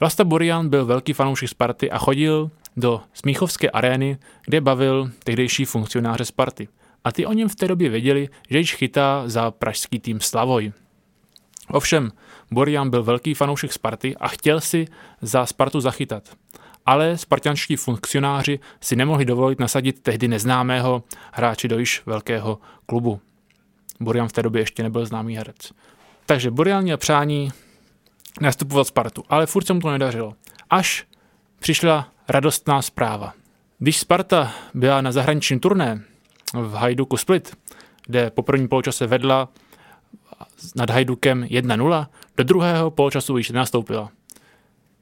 [0.00, 6.24] Vlasta Burian byl velký fanoušek Sparty a chodil do Smíchovské arény, kde bavil tehdejší funkcionáře
[6.24, 6.68] Sparty.
[7.04, 10.72] A ty o něm v té době věděli, že již chytá za pražský tým Slavoj.
[11.68, 12.12] Ovšem,
[12.50, 14.86] Borian byl velký fanoušek Sparty a chtěl si
[15.22, 16.36] za Spartu zachytat.
[16.86, 23.20] Ale spartianští funkcionáři si nemohli dovolit nasadit tehdy neznámého hráče do již velkého klubu.
[24.00, 25.72] Borian v té době ještě nebyl známý herec.
[26.26, 27.52] Takže Borian měl přání
[28.40, 30.34] nastupovat Spartu, ale furt se mu to nedařilo.
[30.70, 31.06] Až
[31.62, 33.32] přišla radostná zpráva.
[33.78, 36.02] Když Sparta byla na zahraničním turné
[36.54, 37.56] v Hajduku Split,
[38.06, 39.48] kde po prvním poločase vedla
[40.76, 44.10] nad Hajdukem 1-0, do druhého poločasu již nastoupila.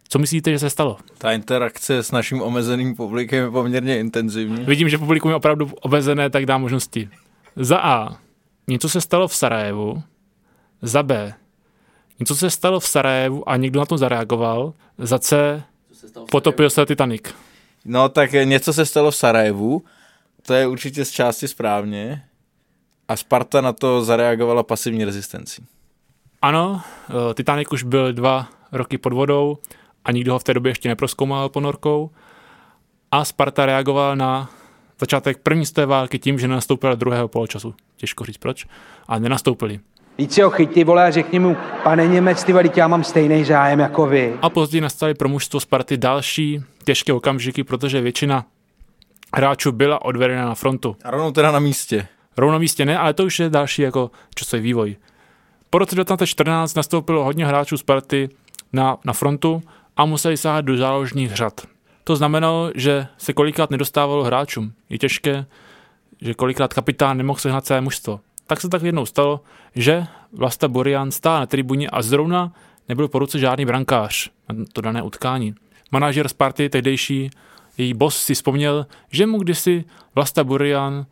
[0.09, 0.99] Co myslíte, že se stalo?
[1.19, 4.65] Ta interakce s naším omezeným publikem je poměrně intenzivní.
[4.65, 7.09] Vidím, že publikum je opravdu omezené, tak dá možnosti.
[7.57, 8.17] Za A.
[8.69, 10.03] Něco se stalo v Sarajevu.
[10.83, 11.35] Za B.
[12.19, 14.73] Něco se stalo v Sarajevu a někdo na to zareagoval.
[14.99, 15.63] Za C.
[16.31, 17.35] Potopil se Titanic.
[17.85, 19.85] No tak něco se stalo v Sarajevu,
[20.43, 22.25] to je určitě z části správně.
[23.09, 25.65] A Sparta na to zareagovala pasivní rezistencí.
[26.43, 29.59] Ano, eh, Titanic už byl dva roky pod vodou
[30.05, 32.11] a nikdo ho v té době ještě neproskoumal ponorkou.
[33.11, 34.51] A Sparta reagovala na
[35.01, 37.75] začátek první z té války tím, že nenastoupila druhého poločasu.
[37.97, 38.67] Těžko říct proč.
[39.09, 39.81] A nenastoupili.
[40.21, 43.05] Víc si ho chyť, ty vole, a řekni mu, pane Němec, ty vole, já mám
[43.05, 44.35] stejný zájem jako vy.
[44.43, 48.45] A později nastaly pro mužstvo Sparty další těžké okamžiky, protože většina
[49.37, 50.97] hráčů byla odvedena na frontu.
[51.05, 52.07] A rovnou teda na místě.
[52.37, 54.97] Rovnou na místě ne, ale to už je další jako časový vývoj.
[55.71, 58.29] Po roce 1914 nastoupilo hodně hráčů Sparty
[58.73, 59.63] na, na frontu
[59.97, 61.61] a museli sáhat do záložních řad.
[62.05, 64.73] To znamenalo, že se kolikrát nedostávalo hráčům.
[64.91, 65.47] Je těžké,
[66.21, 68.21] že kolikrát kapitán nemohl sehnat celé mužstvo.
[68.51, 69.41] Tak se tak jednou stalo,
[69.75, 72.53] že Vlasta Borian stál na tribuně a zrovna
[72.89, 75.55] nebyl po ruce žádný brankář na to dané utkání.
[75.91, 77.31] Manažer Sparty, tehdejší
[77.79, 79.85] její boss, si vzpomněl, že mu kdysi
[80.15, 81.07] Vlasta Borian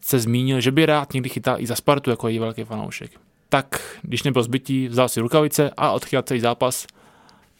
[0.00, 3.10] se zmínil, že by rád někdy chytal i za Spartu jako její velký fanoušek.
[3.48, 6.86] Tak, když nebyl zbytí, vzal si rukavice a odchytal celý zápas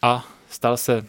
[0.01, 1.05] a stal se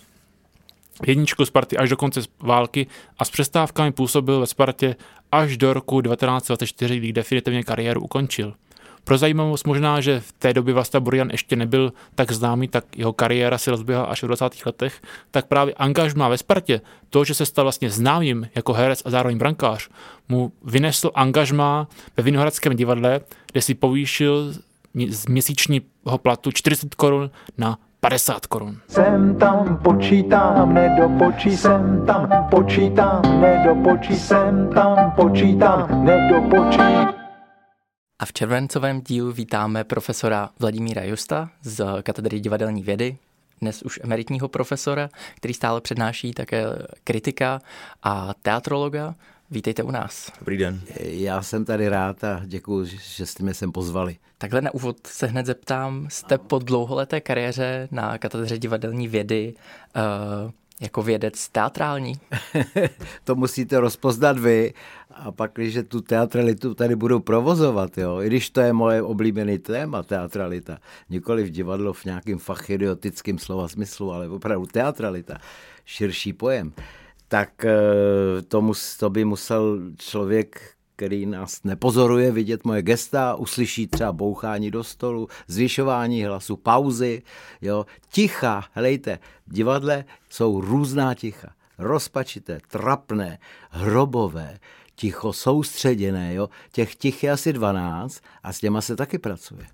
[1.07, 2.87] jedničkou Sparty až do konce války
[3.19, 4.97] a s přestávkami působil ve Spartě
[5.33, 8.55] až do roku 1924, kdy definitivně kariéru ukončil.
[9.05, 13.13] Pro zajímavost možná, že v té době Vlasta Burian ještě nebyl tak známý, tak jeho
[13.13, 14.67] kariéra se rozběhla až v 20.
[14.67, 19.11] letech, tak právě angažmá ve Spartě, to, že se stal vlastně známým jako herec a
[19.11, 19.89] zároveň brankář,
[20.29, 23.21] mu vynesl angažmá ve Vinohradském divadle,
[23.53, 24.55] kde si povýšil
[25.09, 28.81] z měsíčního platu 40 korun na 50 korun.
[28.89, 36.79] Sem tam počítám, nedopočí, sem tam počítám, nedopočí, sem tam počítám, nedopočí.
[38.19, 43.17] A v červencovém dílu vítáme profesora Vladimíra Justa z katedry divadelní vědy,
[43.61, 46.65] dnes už emeritního profesora, který stále přednáší také
[47.05, 47.61] kritika
[48.03, 49.15] a teatrologa.
[49.53, 50.33] Vítejte u nás.
[50.39, 50.81] Dobrý den.
[51.01, 54.17] Já jsem tady rád a děkuji, že jste mě sem pozvali.
[54.39, 59.55] Takhle na úvod se hned zeptám, jste po dlouholeté kariéře na katedře divadelní vědy
[59.97, 62.15] uh, jako vědec teatrální?
[63.25, 64.75] to musíte rozpoznat vy
[65.11, 69.59] a pak, když tu teatralitu tady budou provozovat, jo, i když to je moje oblíbený
[69.59, 70.79] téma, teatralita,
[71.11, 75.39] nikoli v divadlo v nějakým fachidiotickém slova smyslu, ale opravdu teatralita,
[75.85, 76.73] širší pojem,
[77.33, 80.61] tak eh, to, mus, to by musel člověk
[80.97, 87.23] který nás nepozoruje, vidět moje gesta, uslyší třeba bouchání do stolu, zvyšování hlasu, pauzy,
[87.61, 93.39] jo, ticha, helejte, divadle jsou různá ticha, rozpačité, trapné,
[93.71, 94.59] hrobové,
[94.95, 99.67] ticho soustředěné, jo, těch tich je asi 12 a s těma se taky pracuje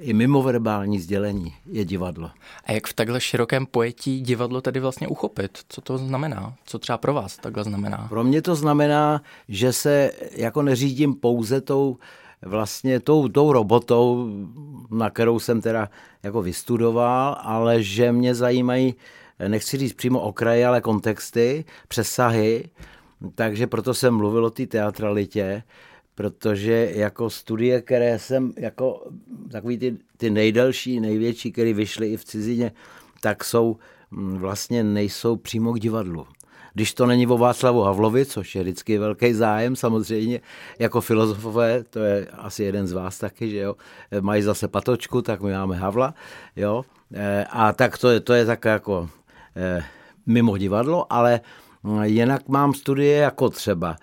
[0.00, 2.30] i mimoverbální sdělení je divadlo.
[2.64, 5.58] A jak v takhle širokém pojetí divadlo tedy vlastně uchopit?
[5.68, 6.54] Co to znamená?
[6.64, 8.06] Co třeba pro vás takhle znamená?
[8.08, 11.98] Pro mě to znamená, že se jako neřídím pouze tou
[12.42, 14.30] vlastně tou, tou robotou,
[14.90, 15.88] na kterou jsem teda
[16.22, 18.94] jako vystudoval, ale že mě zajímají,
[19.48, 22.70] nechci říct přímo okraje, ale kontexty, přesahy,
[23.34, 25.62] takže proto jsem mluvil o té teatralitě,
[26.20, 29.06] protože jako studie, které jsem jako
[29.50, 32.72] takový ty, ty nejdelší, největší, které vyšly i v cizině,
[33.20, 33.76] tak jsou
[34.10, 36.26] mm, vlastně nejsou přímo k divadlu.
[36.74, 40.40] Když to není o Václavu Havlovi, což je vždycky velký zájem, samozřejmě,
[40.78, 43.76] jako filozofové, to je asi jeden z vás taky, že jo,
[44.20, 46.14] mají zase patočku, tak my máme Havla,
[46.56, 49.08] jo, e, a tak to je, to je tak jako
[49.56, 49.84] eh,
[50.26, 51.40] mimo divadlo, ale
[52.02, 53.96] Jinak mám studie jako třeba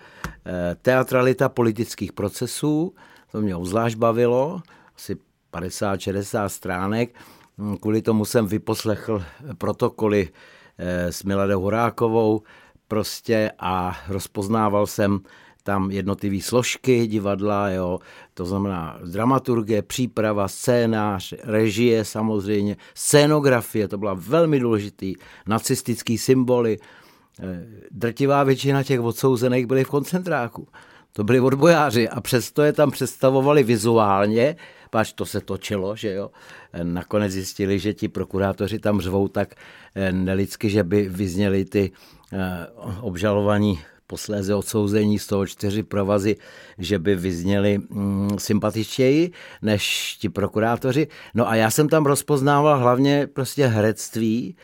[0.46, 2.94] eh, teatralita politických procesů,
[3.32, 4.60] to mě obzvlášť bavilo,
[4.96, 5.16] asi
[5.52, 7.14] 50-60 stránek.
[7.58, 9.22] Hm, kvůli tomu jsem vyposlechl
[9.58, 10.28] protokoly
[10.78, 12.42] eh, s Miladou Horákovou
[12.88, 15.20] prostě a rozpoznával jsem
[15.62, 17.98] tam jednotlivé složky divadla, jo,
[18.34, 25.14] to znamená dramaturgie, příprava, scénář, režie samozřejmě, scénografie, to byla velmi důležitý,
[25.46, 26.78] nacistický symboly,
[27.90, 30.68] drtivá většina těch odsouzených byly v koncentráku.
[31.12, 34.56] To byli odbojáři a přesto je tam představovali vizuálně,
[34.90, 36.30] páč to se točilo, že jo.
[36.72, 39.54] Eh, nakonec zjistili, že ti prokurátoři tam řvou tak
[39.94, 41.90] eh, nelidsky, že by vyzněli ty
[43.00, 46.36] obžalovaní posléze odsouzení z toho čtyři provazy,
[46.78, 51.08] že by vyzněli mm, sympatičtěji než ti prokurátoři.
[51.34, 54.56] No a já jsem tam rozpoznával hlavně prostě herectví,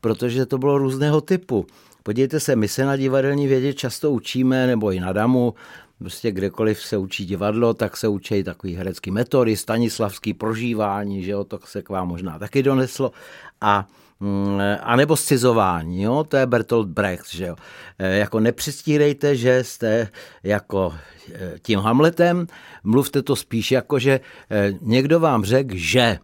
[0.00, 1.66] protože to bylo různého typu.
[2.06, 5.54] Podívejte se, my se na divadelní vědě často učíme, nebo i na damu,
[5.98, 11.44] prostě kdekoliv se učí divadlo, tak se učí takový herecký metody, stanislavský prožívání, že jo,
[11.44, 13.12] to se k vám možná taky doneslo.
[13.60, 13.86] A
[14.20, 16.24] mm, a nebo scizování, jo?
[16.28, 17.56] to je Bertolt Brecht, že jo.
[17.98, 20.08] E, jako nepřistírejte, že jste
[20.42, 20.94] jako
[21.34, 22.46] e, tím Hamletem,
[22.84, 26.18] mluvte to spíš jako, že e, někdo vám řekl, že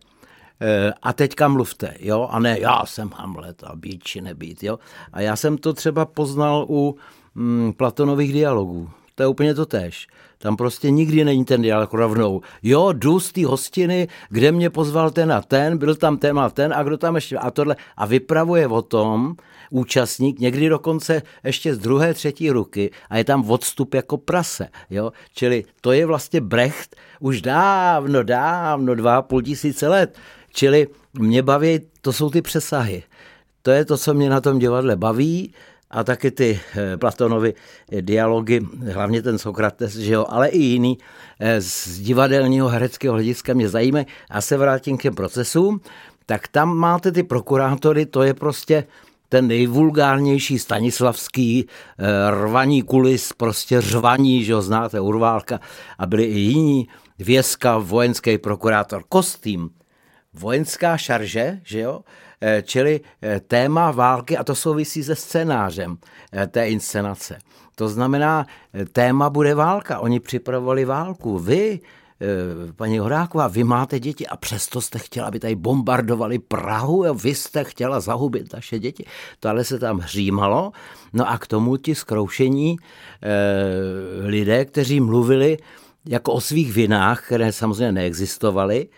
[1.03, 4.79] a teďka mluvte, jo, a ne já jsem Hamlet a být či nebýt, jo.
[5.13, 6.97] A já jsem to třeba poznal u
[7.35, 10.09] mm, Platonových dialogů, to je úplně to tež.
[10.43, 12.41] Tam prostě nikdy není ten dialog rovnou.
[12.63, 16.51] Jo, jdu z té hostiny, kde mě pozval ten a ten, byl tam ten a
[16.51, 17.77] ten a kdo tam ještě a tohle.
[17.97, 19.37] A vypravuje o tom
[19.71, 24.69] účastník, někdy dokonce ještě z druhé, třetí ruky a je tam odstup jako prase.
[24.91, 25.13] Jo?
[25.35, 30.19] Čili to je vlastně Brecht už dávno, dávno, dva půl tisíce let.
[30.53, 30.89] Čili
[31.19, 33.03] mě baví, to jsou ty přesahy.
[33.63, 35.55] To je to, co mě na tom divadle baví
[35.91, 37.55] a taky ty eh, Platonovy
[38.01, 38.61] dialogy,
[38.93, 40.99] hlavně ten Sokrates, že jo, ale i jiný
[41.41, 44.07] eh, z divadelního hereckého hlediska mě zajímají.
[44.31, 45.81] A se vrátím k těm procesům,
[46.27, 48.85] tak tam máte ty prokurátory, to je prostě
[49.29, 55.61] ten nejvulgárnější stanislavský eh, rvaní kulis, prostě řvaní, že ho znáte, Urválka,
[55.99, 56.89] a byli i jiní,
[57.19, 59.71] Věska, vojenský prokurátor, kostým,
[60.35, 62.01] vojenská šarže, že jo,
[62.45, 65.97] Eh, čili eh, téma války, a to souvisí se scénářem
[66.33, 67.39] eh, té inscenace.
[67.75, 68.47] To znamená,
[68.93, 69.99] téma bude válka.
[69.99, 71.39] Oni připravovali válku.
[71.39, 71.81] Vy,
[72.77, 77.35] paní Horáková, vy máte děti a přesto jste chtěla, aby tady bombardovali Prahu a vy
[77.35, 79.05] jste chtěla zahubit naše děti.
[79.41, 80.73] To ale se tam hřímalo.
[81.13, 82.77] No a k tomu ti zkroušení
[84.21, 85.57] lidé, kteří mluvili
[86.07, 88.89] jako o svých vinách, které samozřejmě neexistovaly,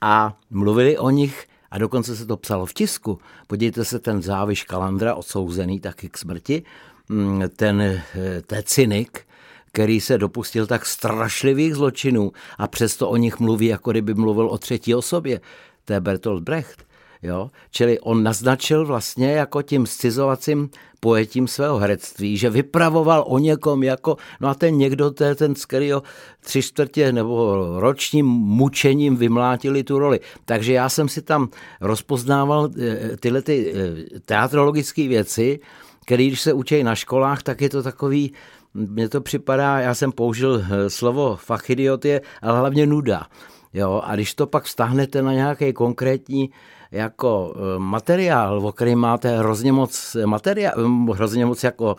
[0.00, 3.18] a mluvili o nich a dokonce se to psalo v tisku.
[3.46, 6.62] Podívejte se, ten záviš Kalandra, odsouzený taky k smrti,
[7.08, 8.02] mm, ten, eh,
[8.46, 9.26] ten cynik,
[9.72, 14.58] který se dopustil tak strašlivých zločinů a přesto o nich mluví, jako kdyby mluvil o
[14.58, 15.40] třetí osobě.
[15.84, 16.87] To je Bertolt Brecht.
[17.22, 17.50] Jo?
[17.70, 24.16] Čili on naznačil vlastně jako tím scizovacím pojetím svého herectví, že vypravoval o někom jako,
[24.40, 26.02] no a ten někdo, to je ten, z kterého
[26.40, 30.20] tři čtvrtě nebo ročním mučením vymlátili tu roli.
[30.44, 31.48] Takže já jsem si tam
[31.80, 35.60] rozpoznával eh, tyhle ty eh, teatrologické věci,
[36.06, 38.32] které když se učí na školách, tak je to takový,
[38.74, 43.26] mně to připadá, já jsem použil eh, slovo fachidiotie, ale hlavně nuda.
[43.74, 46.50] Jo, a když to pak vztahnete na nějaký konkrétní
[46.90, 50.74] jako eh, materiál, o který máte hrozně moc, materiál,
[51.12, 51.96] hrozně moc jako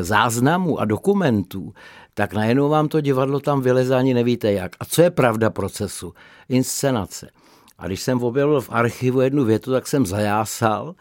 [0.00, 1.72] záznamů a dokumentů,
[2.14, 4.72] tak najednou vám to divadlo tam vyleze ani nevíte jak.
[4.80, 6.14] A co je pravda procesu?
[6.48, 7.30] Inscenace.
[7.78, 10.94] A když jsem objevil v archivu jednu větu, tak jsem zajásal,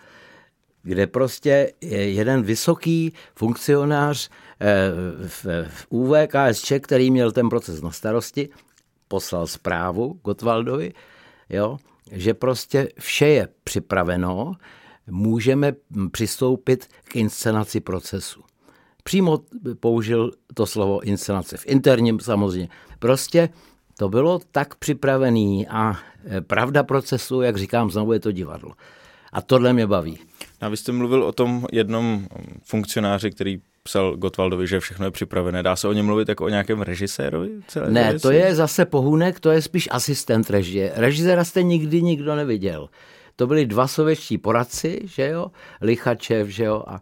[0.84, 4.30] kde prostě jeden vysoký funkcionář
[4.62, 4.91] eh,
[5.28, 8.50] v UVKSČ, který měl ten proces na starosti,
[9.08, 10.94] poslal zprávu Gotwaldovi,
[11.50, 11.78] jo,
[12.12, 14.54] že prostě vše je připraveno,
[15.10, 15.74] můžeme
[16.12, 18.43] přistoupit k inscenaci procesu.
[19.04, 19.39] Přímo
[19.80, 22.69] použil to slovo inscenace, v interním samozřejmě.
[23.00, 23.50] Prostě
[23.97, 28.71] to bylo tak připravený a e, pravda procesu, jak říkám, znovu je to divadlo.
[29.34, 30.19] A tohle mě baví.
[30.62, 32.28] A vy jste mluvil o tom jednom
[32.63, 35.63] funkcionáři, který psal Gotwaldovi, že všechno je připravené.
[35.63, 37.50] Dá se o něm mluvit jako o nějakém režisérovi?
[37.67, 40.91] Celé ne, to je zase pohůnek, to je spíš asistent režie.
[40.96, 42.89] Režiséra jste nikdy nikdo neviděl.
[43.36, 47.02] To byli dva sovětští poradci, že jo, Lichačev, že jo, a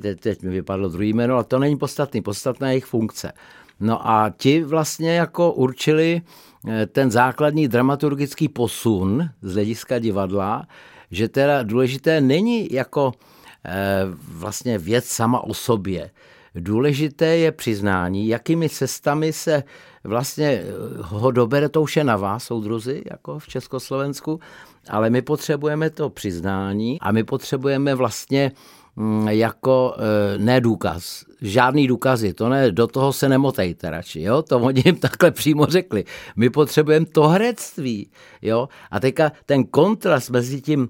[0.00, 3.32] teď, teď mi vypadlo druhý jméno, ale to není podstatný, podstatná jejich funkce.
[3.80, 6.22] No a ti vlastně jako určili
[6.68, 10.66] eh, ten základní dramaturgický posun z hlediska divadla,
[11.10, 13.12] že teda důležité není jako
[14.28, 16.10] vlastně věc sama o sobě.
[16.54, 19.62] Důležité je přiznání, jakými cestami se
[20.04, 20.64] vlastně eh,
[21.00, 24.40] ho dobere, to už je na vás, soudruzi, jako v Československu,
[24.88, 28.52] ale my potřebujeme to přiznání a my potřebujeme vlastně
[28.96, 34.42] mm, jako eh, ne důkaz, žádný důkazy, to ne, do toho se nemotejte radši, jo,
[34.42, 36.04] to oni jim takhle přímo řekli.
[36.36, 38.10] My potřebujeme to herectví,
[38.42, 40.88] jo, a teďka ten kontrast mezi tím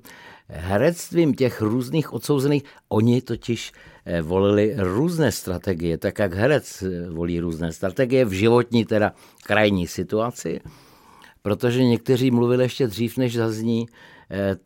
[0.49, 3.73] herectvím těch různých odsouzených, oni totiž
[4.05, 9.87] eh, volili různé strategie, tak jak herec eh, volí různé strategie v životní teda krajní
[9.87, 10.61] situaci,
[11.43, 13.87] protože někteří mluvili ještě dřív, než zazní
[14.31, 14.57] eh,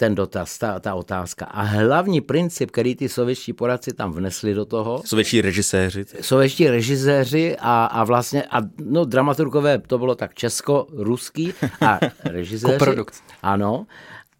[0.00, 1.44] ten dotaz, ta, ta otázka.
[1.44, 5.02] A hlavní princip, který ty sovětští poradci tam vnesli do toho.
[5.04, 6.04] Sovětští režiséři.
[6.20, 12.96] Sovětští režiséři a, a vlastně, a no dramaturgové to bylo tak česko-ruský a režiséři.
[13.42, 13.86] Ano.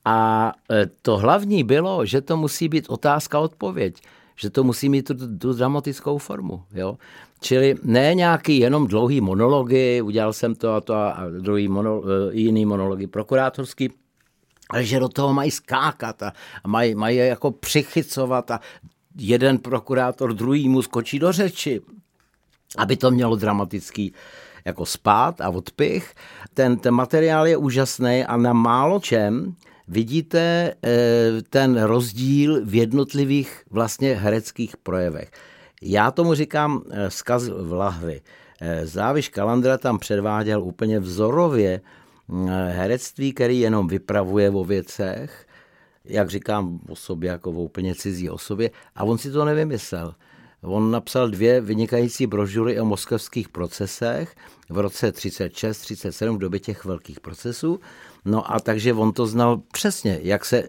[0.04, 3.96] A e, to hlavní bylo, že to musí být otázka odpověď,
[4.36, 6.62] že to musí mít tu, tu dramatickou formu.
[6.74, 6.98] Jo?
[7.40, 12.36] Čili ne nějaký jenom dlouhý monology, udělal jsem to a to a druhý mono, e,
[12.36, 13.90] jiný monology prokurátorský,
[14.70, 16.32] ale že do toho mají skákat a
[16.66, 18.60] mají, mají jako přichycovat a
[19.18, 21.80] jeden prokurátor druhýmu skočí do řeči,
[22.78, 24.12] aby to mělo dramatický
[24.64, 26.14] jako spát a odpich.
[26.54, 29.54] Ten, ten materiál je úžasný a na málo čem
[29.90, 35.30] vidíte eh, ten rozdíl v jednotlivých vlastně hereckých projevech.
[35.82, 38.20] Já tomu říkám eh, zkaz v lahvi.
[38.60, 41.80] Eh, Záviš Kalandra tam předváděl úplně vzorově
[42.68, 45.46] herectví, který jenom vypravuje o věcech,
[46.04, 50.14] jak říkám o sobě jako o úplně cizí osobě, a on si to nevymyslel.
[50.62, 54.34] On napsal dvě vynikající brožury o moskevských procesech
[54.68, 57.80] v roce 36-37 v době těch velkých procesů.
[58.24, 60.64] No a takže on to znal přesně, jak se,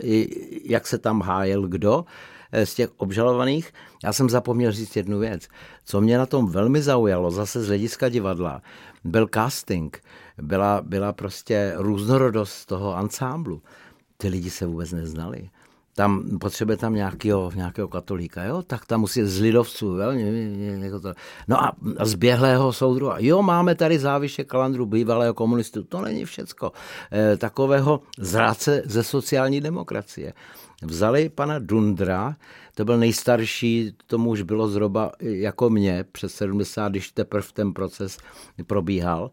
[0.64, 2.06] jak se tam hájel kdo
[2.52, 3.74] eh, z těch obžalovaných.
[4.04, 5.48] Já jsem zapomněl říct jednu věc.
[5.86, 8.62] Co mě na tom velmi zaujalo, zase z hlediska divadla,
[9.04, 10.02] byl casting.
[10.42, 13.62] Byla, byla prostě různorodost toho ansámblu.
[14.18, 15.50] Ty lidi se vůbec neznali
[15.96, 20.12] tam potřebuje tam nějakého, nějakého katolíka, jo, tak tam musí z lidovců, jo,
[20.80, 21.02] jako
[21.48, 21.76] no a
[22.06, 26.72] z běhlého soudru, jo, máme tady záviše kalandru bývalého komunistu, to není všecko,
[27.12, 30.34] e, takového zráce ze sociální demokracie.
[30.84, 32.36] Vzali pana Dundra,
[32.76, 38.18] to byl nejstarší, tomu už bylo zhruba jako mě, přes 70, když teprve ten proces
[38.68, 39.32] probíhal.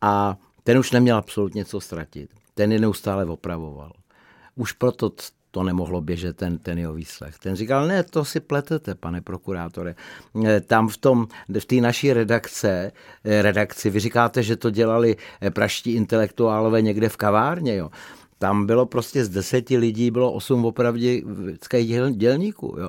[0.00, 2.30] A ten už neměl absolutně co ztratit.
[2.54, 3.92] Ten je neustále opravoval.
[4.56, 5.10] Už proto
[5.52, 7.38] to nemohlo běžet ten, ten jeho výslech.
[7.38, 9.94] Ten říkal, ne, to si pletete, pane prokurátore.
[10.46, 11.26] Eh, tam v tom,
[11.60, 12.92] v té naší redakce,
[13.24, 17.90] eh, redakci, vy říkáte, že to dělali eh, praští intelektuálové někde v kavárně, jo.
[18.38, 22.76] Tam bylo prostě z deseti lidí, bylo osm opravdických děl, dělníků.
[22.80, 22.88] Jo.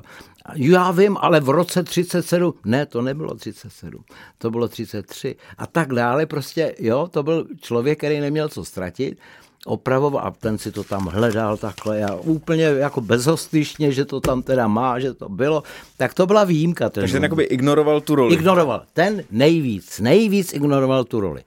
[0.54, 4.04] Já vím, ale v roce 37, ne, to nebylo 37,
[4.38, 6.26] to bylo 33 a tak dále.
[6.26, 9.18] Prostě, jo, to byl člověk, který neměl co ztratit
[9.66, 14.42] opravoval a ten si to tam hledal takhle a úplně jako bezhostyšně, že to tam
[14.42, 15.62] teda má, že to bylo,
[15.96, 16.90] tak to byla výjimka.
[16.90, 18.34] Ten Takže ten jakoby ignoroval tu roli.
[18.34, 18.82] Ignoroval.
[18.92, 21.42] Ten nejvíc, nejvíc ignoroval tu roli.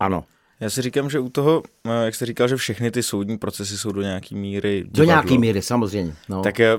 [0.00, 0.24] Ano.
[0.60, 3.78] Já si říkám, že u toho, eh, jak jste říkal, že všechny ty soudní procesy
[3.78, 6.14] jsou do nějaké míry divadlo, Do nějaké míry, samozřejmě.
[6.28, 6.42] No.
[6.42, 6.78] Tak eh,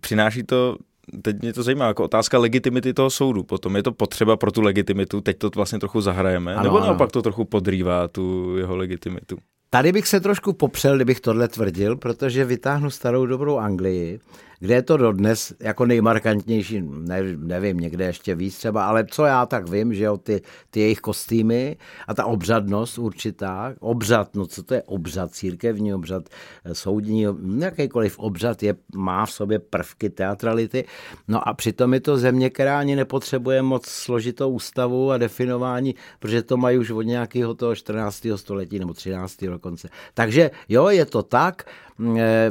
[0.00, 0.76] přináší to
[1.22, 3.42] teď mě to zajímá, jako otázka legitimity toho soudu.
[3.42, 7.12] Potom je to potřeba pro tu legitimitu, teď to vlastně trochu zahrajeme, ano, nebo naopak
[7.12, 9.36] to trochu podrývá tu jeho legitimitu?
[9.70, 14.20] Tady bych se trošku popřel, kdybych tohle tvrdil, protože vytáhnu starou dobrou Anglii,
[14.60, 19.46] kde je to dodnes jako nejmarkantnější, ne, nevím, někde ještě víc třeba, ale co já
[19.46, 21.76] tak vím, že jo, ty, ty jejich kostýmy
[22.08, 26.28] a ta obřadnost určitá, obřad, no co to je obřad, církevní obřad,
[26.64, 27.26] eh, soudní,
[27.58, 30.84] jakýkoliv obřad je, má v sobě prvky teatrality,
[31.28, 36.42] no a přitom je to země, která ani nepotřebuje moc složitou ústavu a definování, protože
[36.42, 38.26] to mají už od nějakého toho 14.
[38.36, 39.44] století nebo 13.
[39.44, 39.88] dokonce.
[40.14, 41.64] Takže jo, je to tak,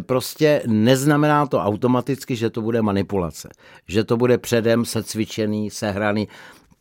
[0.05, 3.49] prostě neznamená to automaticky, že to bude manipulace.
[3.87, 6.27] Že to bude předem secvičený, sehraný.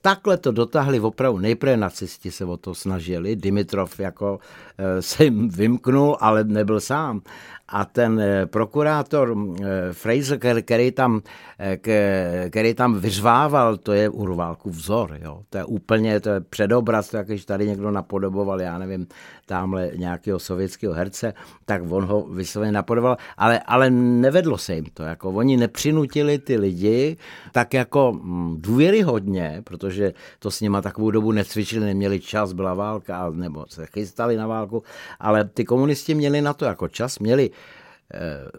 [0.02, 1.38] Takhle to dotáhli opravdu.
[1.38, 3.36] Nejprve nacisti se o to snažili.
[3.36, 4.38] Dimitrov jako
[4.78, 7.20] eh, se jim vymknul, ale nebyl sám
[7.68, 11.20] a ten eh, prokurátor eh, Fraser, který tam,
[11.58, 15.42] eh, který tam vyřvával, to je Urválku vzor, jo.
[15.50, 19.06] To je úplně, to je předobraz, jak když tady někdo napodoboval, já nevím,
[19.46, 25.02] tamhle nějakého sovětského herce, tak on ho vysloveně napodoboval, ale, ale nevedlo se jim to,
[25.02, 27.16] jako oni nepřinutili ty lidi
[27.52, 33.30] tak jako hm, důvěryhodně, protože to s nima takovou dobu necvičili, neměli čas, byla válka,
[33.30, 34.82] nebo se chystali na válku,
[35.20, 37.50] ale ty komunisti měli na to jako čas, měli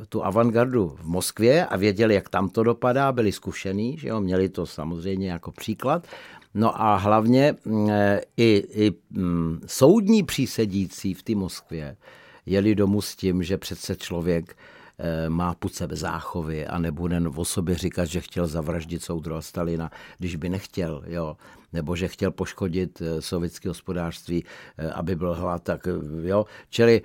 [0.09, 4.49] tu avantgardu v Moskvě a věděli, jak tam to dopadá, byli zkušený, že jo, měli
[4.49, 6.07] to samozřejmě jako příklad.
[6.53, 7.55] No a hlavně
[7.89, 11.97] eh, i, i mm, soudní přísedící v té Moskvě
[12.45, 14.57] jeli domů s tím, že přece člověk
[14.99, 19.91] eh, má put sebe záchovy a nebude o sobě říkat, že chtěl zavraždit soudruha Stalina,
[20.17, 21.03] když by nechtěl.
[21.07, 21.37] Jo
[21.73, 24.43] nebo že chtěl poškodit eh, sovětské hospodářství,
[24.77, 26.45] eh, aby byl hlad, tak eh, jo.
[26.69, 27.01] Čili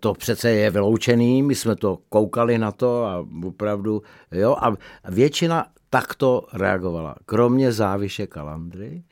[0.00, 4.72] to přece je vyloučený, my jsme to koukali na to a opravdu, jo, a
[5.08, 9.02] většina takto reagovala, kromě záviše Kalandry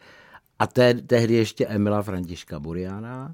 [0.59, 3.33] a te, tehdy ještě Emila Františka Buriana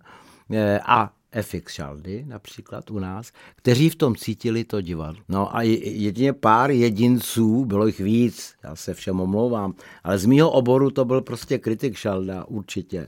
[0.87, 1.13] a
[1.43, 5.23] FX Šaldy například u nás, kteří v tom cítili to divadlo.
[5.29, 9.75] No a jedině pár jedinců, bylo jich víc, já se všem omlouvám,
[10.05, 13.07] ale z mýho oboru to byl prostě kritik Šalda určitě,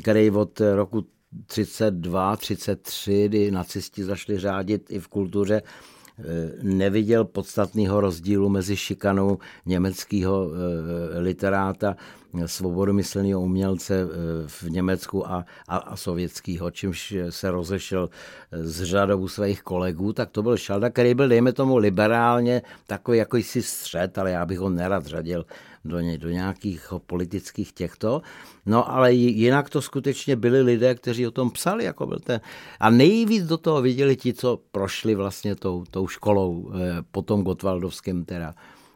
[0.00, 1.06] který od roku
[1.46, 5.62] 32, 33, kdy nacisti zašli řádit i v kultuře,
[6.62, 10.50] neviděl podstatného rozdílu mezi šikanou německého
[11.18, 11.96] literáta
[12.46, 14.06] svobodomyslného umělce eh,
[14.46, 18.10] v Německu a, a, a sovětského, čímž se rozešel
[18.52, 23.62] s řadou svých kolegů, tak to byl Šalda, který byl, dejme tomu, liberálně takový jakýsi
[23.62, 25.44] střed, ale já bych ho nerad řadil
[25.86, 28.22] do, ně, do nějakých politických těchto.
[28.66, 31.84] No ale jinak to skutečně byli lidé, kteří o tom psali.
[31.84, 32.40] Jako byl ten.
[32.80, 37.42] A nejvíc do toho viděli ti, co prošli vlastně tou, tou školou eh, po tom
[37.42, 38.54] Gotwaldovském teda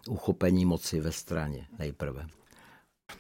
[0.09, 2.40] uchopení moci ve straně nejprve.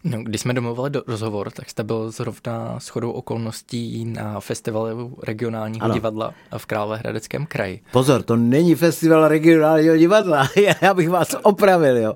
[0.04, 5.84] No, když jsme domluvili do rozhovor, tak jste byl zrovna shodou okolností na festivalu regionálního
[5.84, 5.94] ano.
[5.94, 7.80] divadla v Královéhradeckém kraji.
[7.92, 10.48] Pozor, to není festival regionálního divadla,
[10.82, 12.14] já bych vás opravil, jo.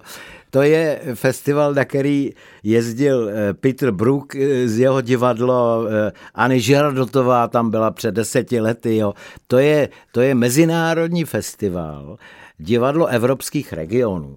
[0.54, 2.30] To je festival, na který
[2.62, 8.60] jezdil eh, Peter Brook eh, z jeho divadlo, eh, Ani Žeradotová tam byla před deseti
[8.60, 8.96] lety.
[8.96, 9.14] Jo.
[9.46, 12.16] To, je, to je mezinárodní festival
[12.58, 14.36] divadlo evropských regionů.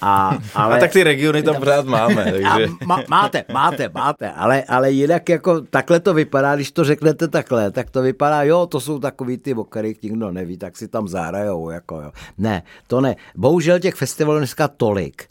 [0.00, 2.24] A, ale, a tak ty regiony tam pořád máme.
[2.32, 2.66] Takže...
[2.86, 7.70] má, máte, máte, máte, ale, ale jinak jako takhle to vypadá, když to řeknete takhle,
[7.70, 11.08] tak to vypadá, jo, to jsou takový ty, o kterých nikdo neví, tak si tam
[11.08, 11.70] zahrajou.
[11.70, 12.10] Jako, jo.
[12.38, 13.16] Ne, to ne.
[13.36, 15.28] Bohužel těch festivalů dneska tolik,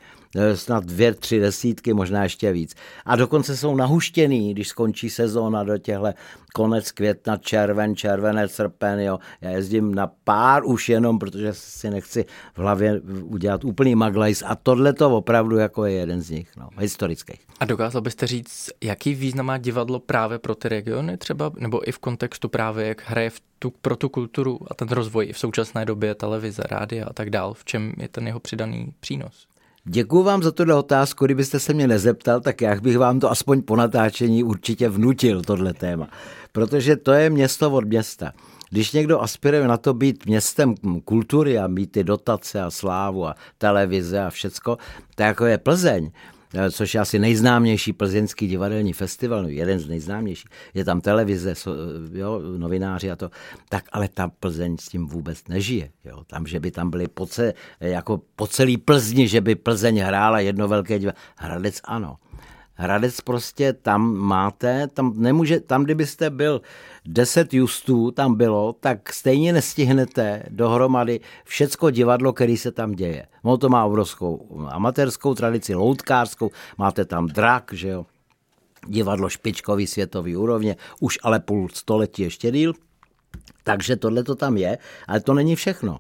[0.56, 2.76] snad dvě, tři desítky, možná ještě víc.
[3.06, 6.14] A dokonce jsou nahuštěný, když skončí sezóna do těchto
[6.54, 9.20] konec května, červen, červené, srpen, jo.
[9.42, 14.56] Já jezdím na pár už jenom, protože si nechci v hlavě udělat úplný maglajs a
[14.56, 17.40] tohle to opravdu jako je jeden z nich, no, historických.
[17.60, 21.92] A dokázal byste říct, jaký význam má divadlo právě pro ty regiony třeba, nebo i
[21.92, 25.86] v kontextu právě, jak hraje v tu, pro tu kulturu a ten rozvoj v současné
[25.86, 29.48] době televize, rádia a tak dál, v čem je ten jeho přidaný přínos?
[29.86, 31.26] Děkuji vám za tuhle otázku.
[31.26, 35.74] Kdybyste se mě nezeptal, tak já bych vám to aspoň po natáčení určitě vnutil, tohle
[35.74, 36.08] téma.
[36.52, 38.34] Protože to je město od města.
[38.70, 40.76] Když někdo aspiruje na to být městem
[41.06, 44.78] kultury a mít ty dotace a slávu a televize a všecko,
[45.16, 46.12] tak jako je Plzeň,
[46.72, 50.50] což je asi nejznámější plzeňský divadelní festival, no jeden z nejznámějších.
[50.74, 53.30] Je tam televize, eh, jo, novináři a to.
[53.70, 55.92] Tak ale ta Plzeň s tím vůbec nežije.
[56.06, 56.24] Jo.
[56.28, 60.40] Tam, že by tam byli po, ce, jako po celý Plzni, že by Plzeň hrála
[60.40, 61.22] jedno velké divadlo.
[61.38, 62.18] Hradec ano.
[62.82, 66.62] Hradec prostě tam máte, tam nemůže, tam kdybyste byl
[67.06, 73.28] 10 justů tam bylo, tak stejně nestihnete dohromady všecko divadlo, který se tam děje.
[73.44, 78.06] Ono to má obrovskou amatérskou tradici, loutkářskou, máte tam drak, že jo,
[78.88, 82.74] divadlo špičkový světový úrovně, už ale půl století ještě díl,
[83.64, 84.78] takže tohle to tam je,
[85.08, 86.00] ale to není všechno.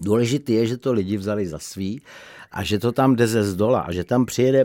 [0.00, 2.02] Důležité je, že to lidi vzali za svý
[2.52, 4.64] a že to tam jde ze zdola a že tam přijede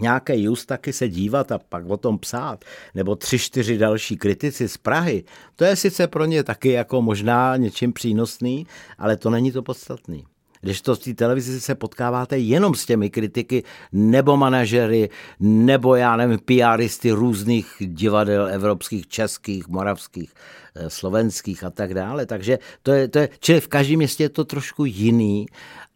[0.00, 2.64] nějaký just taky se dívat a pak o tom psát,
[2.94, 5.24] nebo tři, čtyři další kritici z Prahy,
[5.56, 8.66] to je sice pro ně taky jako možná něčím přínosný,
[8.98, 10.24] ale to není to podstatný.
[10.64, 13.62] Když to v té televizi se potkáváte jenom s těmi kritiky,
[13.92, 15.10] nebo manažery,
[15.40, 20.34] nebo já nevím, PRisty různých divadel evropských, českých, moravských,
[20.74, 22.26] eh, slovenských a tak dále.
[22.26, 25.46] Takže to je, to je, čili v každém městě je to trošku jiný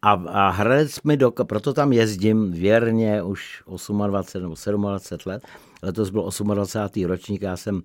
[0.01, 3.63] a, a Hradec mi do, proto tam jezdím věrně už
[4.07, 4.55] 28 nebo
[4.89, 5.43] 27 let.
[5.83, 7.05] Letos byl 28.
[7.05, 7.81] ročník, já jsem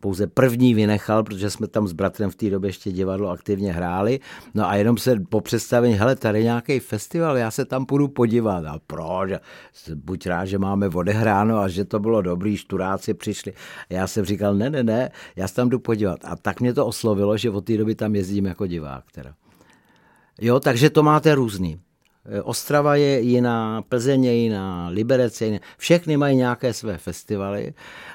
[0.00, 4.20] pouze první vynechal, protože jsme tam s bratrem v té době ještě divadlo aktivně hráli.
[4.54, 8.64] No a jenom se po představení, hele, tady nějaký festival, já se tam půjdu podívat.
[8.66, 9.30] A proč?
[9.94, 13.52] Buď rád, že máme odehráno a že to bylo dobrý, šturáci přišli.
[13.90, 16.20] Já jsem říkal, ne, ne, ne, já se tam jdu podívat.
[16.24, 19.04] A tak mě to oslovilo, že od té doby tam jezdím jako divák.
[19.12, 19.34] Teda.
[20.40, 21.80] Jo, takže to máte různý.
[22.28, 25.58] E, Ostrava je jiná, Plzeň je jiná, Liberec je jiná.
[25.76, 27.74] Všechny mají nějaké své festivaly,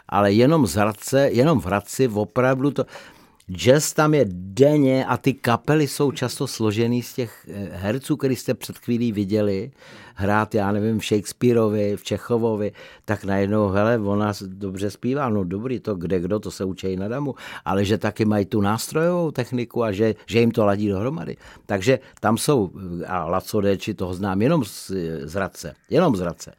[0.09, 2.85] ale jenom z Hradce, jenom v Hradci opravdu to...
[3.51, 8.35] Jazz tam je denně a ty kapely jsou často složený z těch eh, herců, který
[8.35, 9.71] jste před chvílí viděli,
[10.15, 12.71] hrát, já nevím, v Shakespeareovi, v Čechovovi,
[13.05, 17.07] tak najednou, hele, ona dobře zpívá, no dobrý, to kde kdo, to se učí na
[17.07, 17.35] damu,
[17.65, 21.37] ale že taky mají tu nástrojovou techniku a že, že jim to ladí dohromady.
[21.65, 22.71] Takže tam jsou,
[23.07, 24.91] a Laco Deči, toho znám jenom z,
[25.23, 26.53] z Hradce, jenom z Hradce.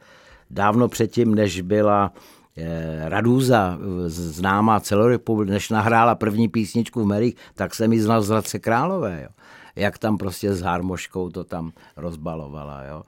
[0.50, 2.12] Dávno předtím, než byla
[2.56, 8.28] Eh, Radúza, známá celorepublik, než nahrála první písničku v Merích, tak jsem ji znal z
[8.28, 9.20] Hradce Králové.
[9.22, 9.28] Jo.
[9.76, 12.84] Jak tam prostě s harmoškou to tam rozbalovala.
[12.84, 13.02] Jo.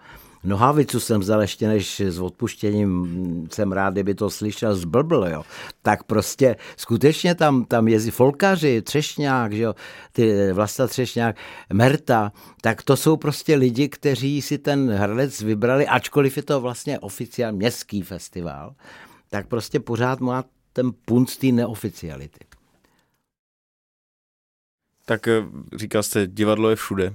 [0.47, 5.43] Nohavicu jsem vzal ještě než s odpuštěním jsem rád, kdyby to slyšel zblbl, jo.
[5.83, 9.75] Tak prostě skutečně tam, tam jezdí folkaři, Třešňák, že jo,
[10.13, 11.37] ty Vlasta Třešňák,
[11.73, 16.99] Merta, tak to jsou prostě lidi, kteří si ten Hradec vybrali, ačkoliv je to vlastně
[16.99, 18.75] oficiální městský festival,
[19.31, 22.46] tak prostě pořád má ten punc té neoficiality.
[25.09, 25.45] Tak eh,
[25.77, 27.15] říkal jste, divadlo je všude.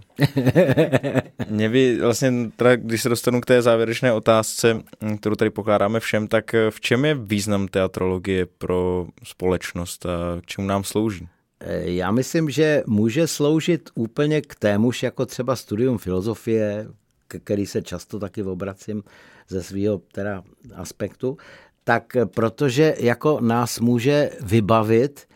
[1.49, 4.73] Mě by vlastně, teda, když se dostanu k té závěrečné otázce,
[5.03, 10.41] hm, kterou tady pokládáme všem, tak eh, v čem je význam teatrologie pro společnost a
[10.45, 11.27] čemu nám slouží?
[11.59, 16.87] Eh, já myslím, že může sloužit úplně k témuž jako třeba studium filozofie,
[17.27, 19.03] k který se často taky obracím
[19.47, 20.43] ze svého teda
[20.75, 21.37] aspektu,
[21.83, 22.03] tak
[22.35, 25.27] protože jako nás může vybavit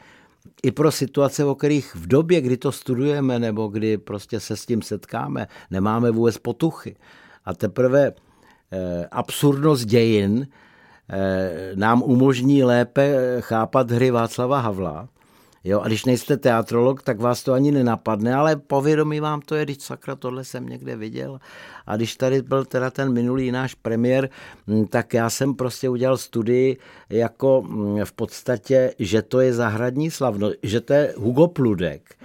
[0.63, 4.65] i pro situace, o kterých v době, kdy to studujeme nebo kdy prostě se s
[4.65, 6.95] tím setkáme, nemáme vůbec potuchy.
[7.45, 8.11] A teprve
[8.71, 10.47] eh, absurdnost dějin
[11.09, 15.09] eh, nám umožní lépe chápat hry Václava Havla,
[15.67, 19.65] Jo, a když nejste teatrolog, tak vás to ani nenapadne, ale povědomí vám to je,
[19.65, 21.39] když sakra, tohle jsem někde viděl.
[21.87, 24.29] A když tady byl teda ten minulý náš premiér,
[24.67, 26.77] mm, tak já jsem prostě udělal studii
[27.09, 32.15] jako mm, v podstatě, že to je zahradní slavno, že to je Hugo Pludek.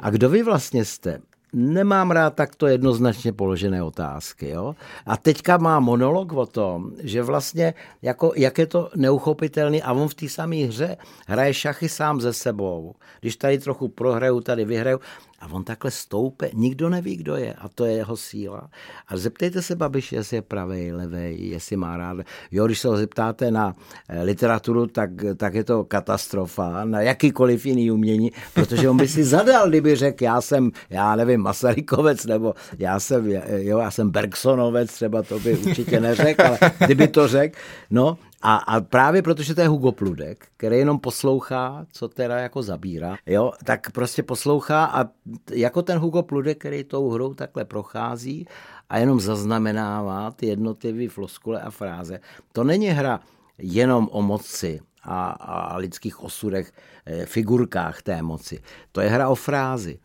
[0.00, 1.20] A kdo vy vlastně jste?
[1.52, 4.48] Nemám rád takto jednoznačně položené otázky.
[4.48, 4.74] Jo?
[5.06, 10.08] A teďka má monolog o tom, že vlastně jako, jak je to neuchopitelný a on
[10.08, 10.96] v té samé hře
[11.26, 12.94] hraje šachy sám ze sebou.
[13.20, 15.00] Když tady trochu prohraju, tady vyhraju
[15.40, 18.70] a on takhle stoupe, nikdo neví, kdo je a to je jeho síla.
[19.08, 22.16] A zeptejte se Babiš, jestli je pravý, levý, jestli má rád.
[22.50, 23.74] Jo, když se ho zeptáte na
[24.08, 29.24] eh, literaturu, tak, tak je to katastrofa, na jakýkoliv jiný umění, protože on by si
[29.24, 34.92] zadal, kdyby řekl, já jsem, já nevím, Masarykovec, nebo já jsem, jo, já jsem Bergsonovec,
[34.92, 37.58] třeba to by určitě neřekl, ale kdyby to řekl,
[37.90, 42.62] no, a, a právě protože to je Hugo Pludek, který jenom poslouchá, co teda jako
[42.62, 45.04] zabírá, jo, tak prostě poslouchá a
[45.50, 48.46] jako ten Hugo Pludek, který tou hrou takhle prochází
[48.88, 52.20] a jenom zaznamenává ty jednotlivé floskule a fráze.
[52.52, 53.20] To není hra
[53.58, 56.72] jenom o moci a, a lidských osudech,
[57.06, 58.60] eh, figurkách té moci.
[58.92, 59.98] To je hra o frázi.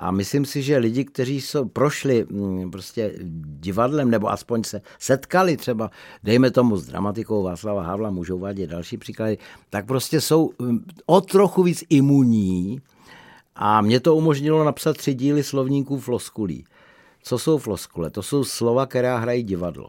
[0.00, 3.12] A myslím si, že lidi, kteří jsou, prošli mm, prostě
[3.60, 5.90] divadlem, nebo aspoň se setkali třeba,
[6.22, 9.38] dejme tomu s dramatikou Václava Havla, můžou vádět další příklady,
[9.70, 12.80] tak prostě jsou mm, o trochu víc imunní
[13.54, 16.64] a mě to umožnilo napsat tři díly slovníků floskulí.
[17.22, 18.10] Co jsou floskule?
[18.10, 19.88] To jsou slova, která hrají divadlo.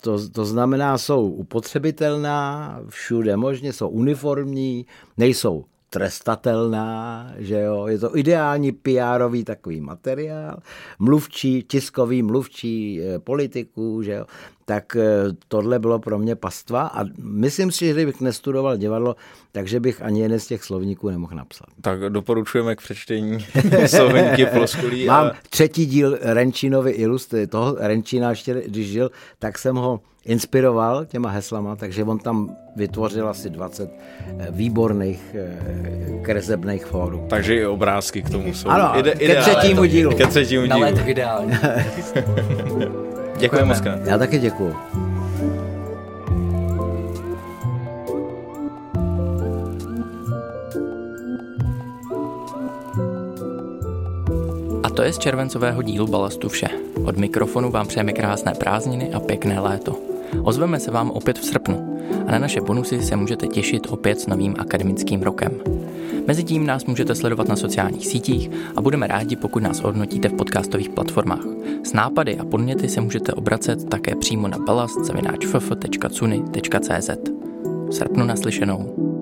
[0.00, 4.86] To, to znamená, jsou upotřebitelná všude možně, jsou uniformní,
[5.16, 5.64] nejsou
[5.96, 10.58] trestatelná, že jo, je to ideální pr takový materiál,
[10.98, 14.26] mluvčí, tiskový mluvčí eh, politiků, že jo,
[14.64, 15.02] tak eh,
[15.48, 19.16] tohle bylo pro mě pastva a myslím si, že kdybych nestudoval divadlo,
[19.52, 21.66] takže bych ani jeden z těch slovníků nemohl napsat.
[21.80, 23.46] Tak doporučujeme k přečtení
[23.86, 25.06] slovenky ploskulí.
[25.06, 25.32] Mám a...
[25.50, 31.76] třetí díl Renčínovy ilustry, toho Renčína ještě, když žil, tak jsem ho inspiroval těma heslama,
[31.76, 33.90] takže on tam vytvořil asi 20
[34.38, 37.26] eh, výborných eh, kresebných fórů.
[37.28, 38.68] Takže i obrázky k tomu jsou.
[38.68, 40.16] Ano, Ide, ke třetímu dílu.
[40.16, 40.80] Ke třetímu dílu.
[40.80, 41.58] Na let ideálně.
[43.38, 44.74] Děkuji moc Já taky děkuji.
[54.82, 56.68] A to je z červencového dílu Balastu vše.
[57.04, 60.15] Od mikrofonu vám přejeme krásné prázdniny a pěkné léto.
[60.42, 64.26] Ozveme se vám opět v srpnu a na naše bonusy se můžete těšit opět s
[64.26, 65.50] novým akademickým rokem.
[66.26, 70.88] Mezitím nás můžete sledovat na sociálních sítích a budeme rádi, pokud nás hodnotíte v podcastových
[70.88, 71.44] platformách.
[71.82, 75.10] S nápady a podněty se můžete obracet také přímo na balast.cz.
[77.88, 79.15] V srpnu naslyšenou.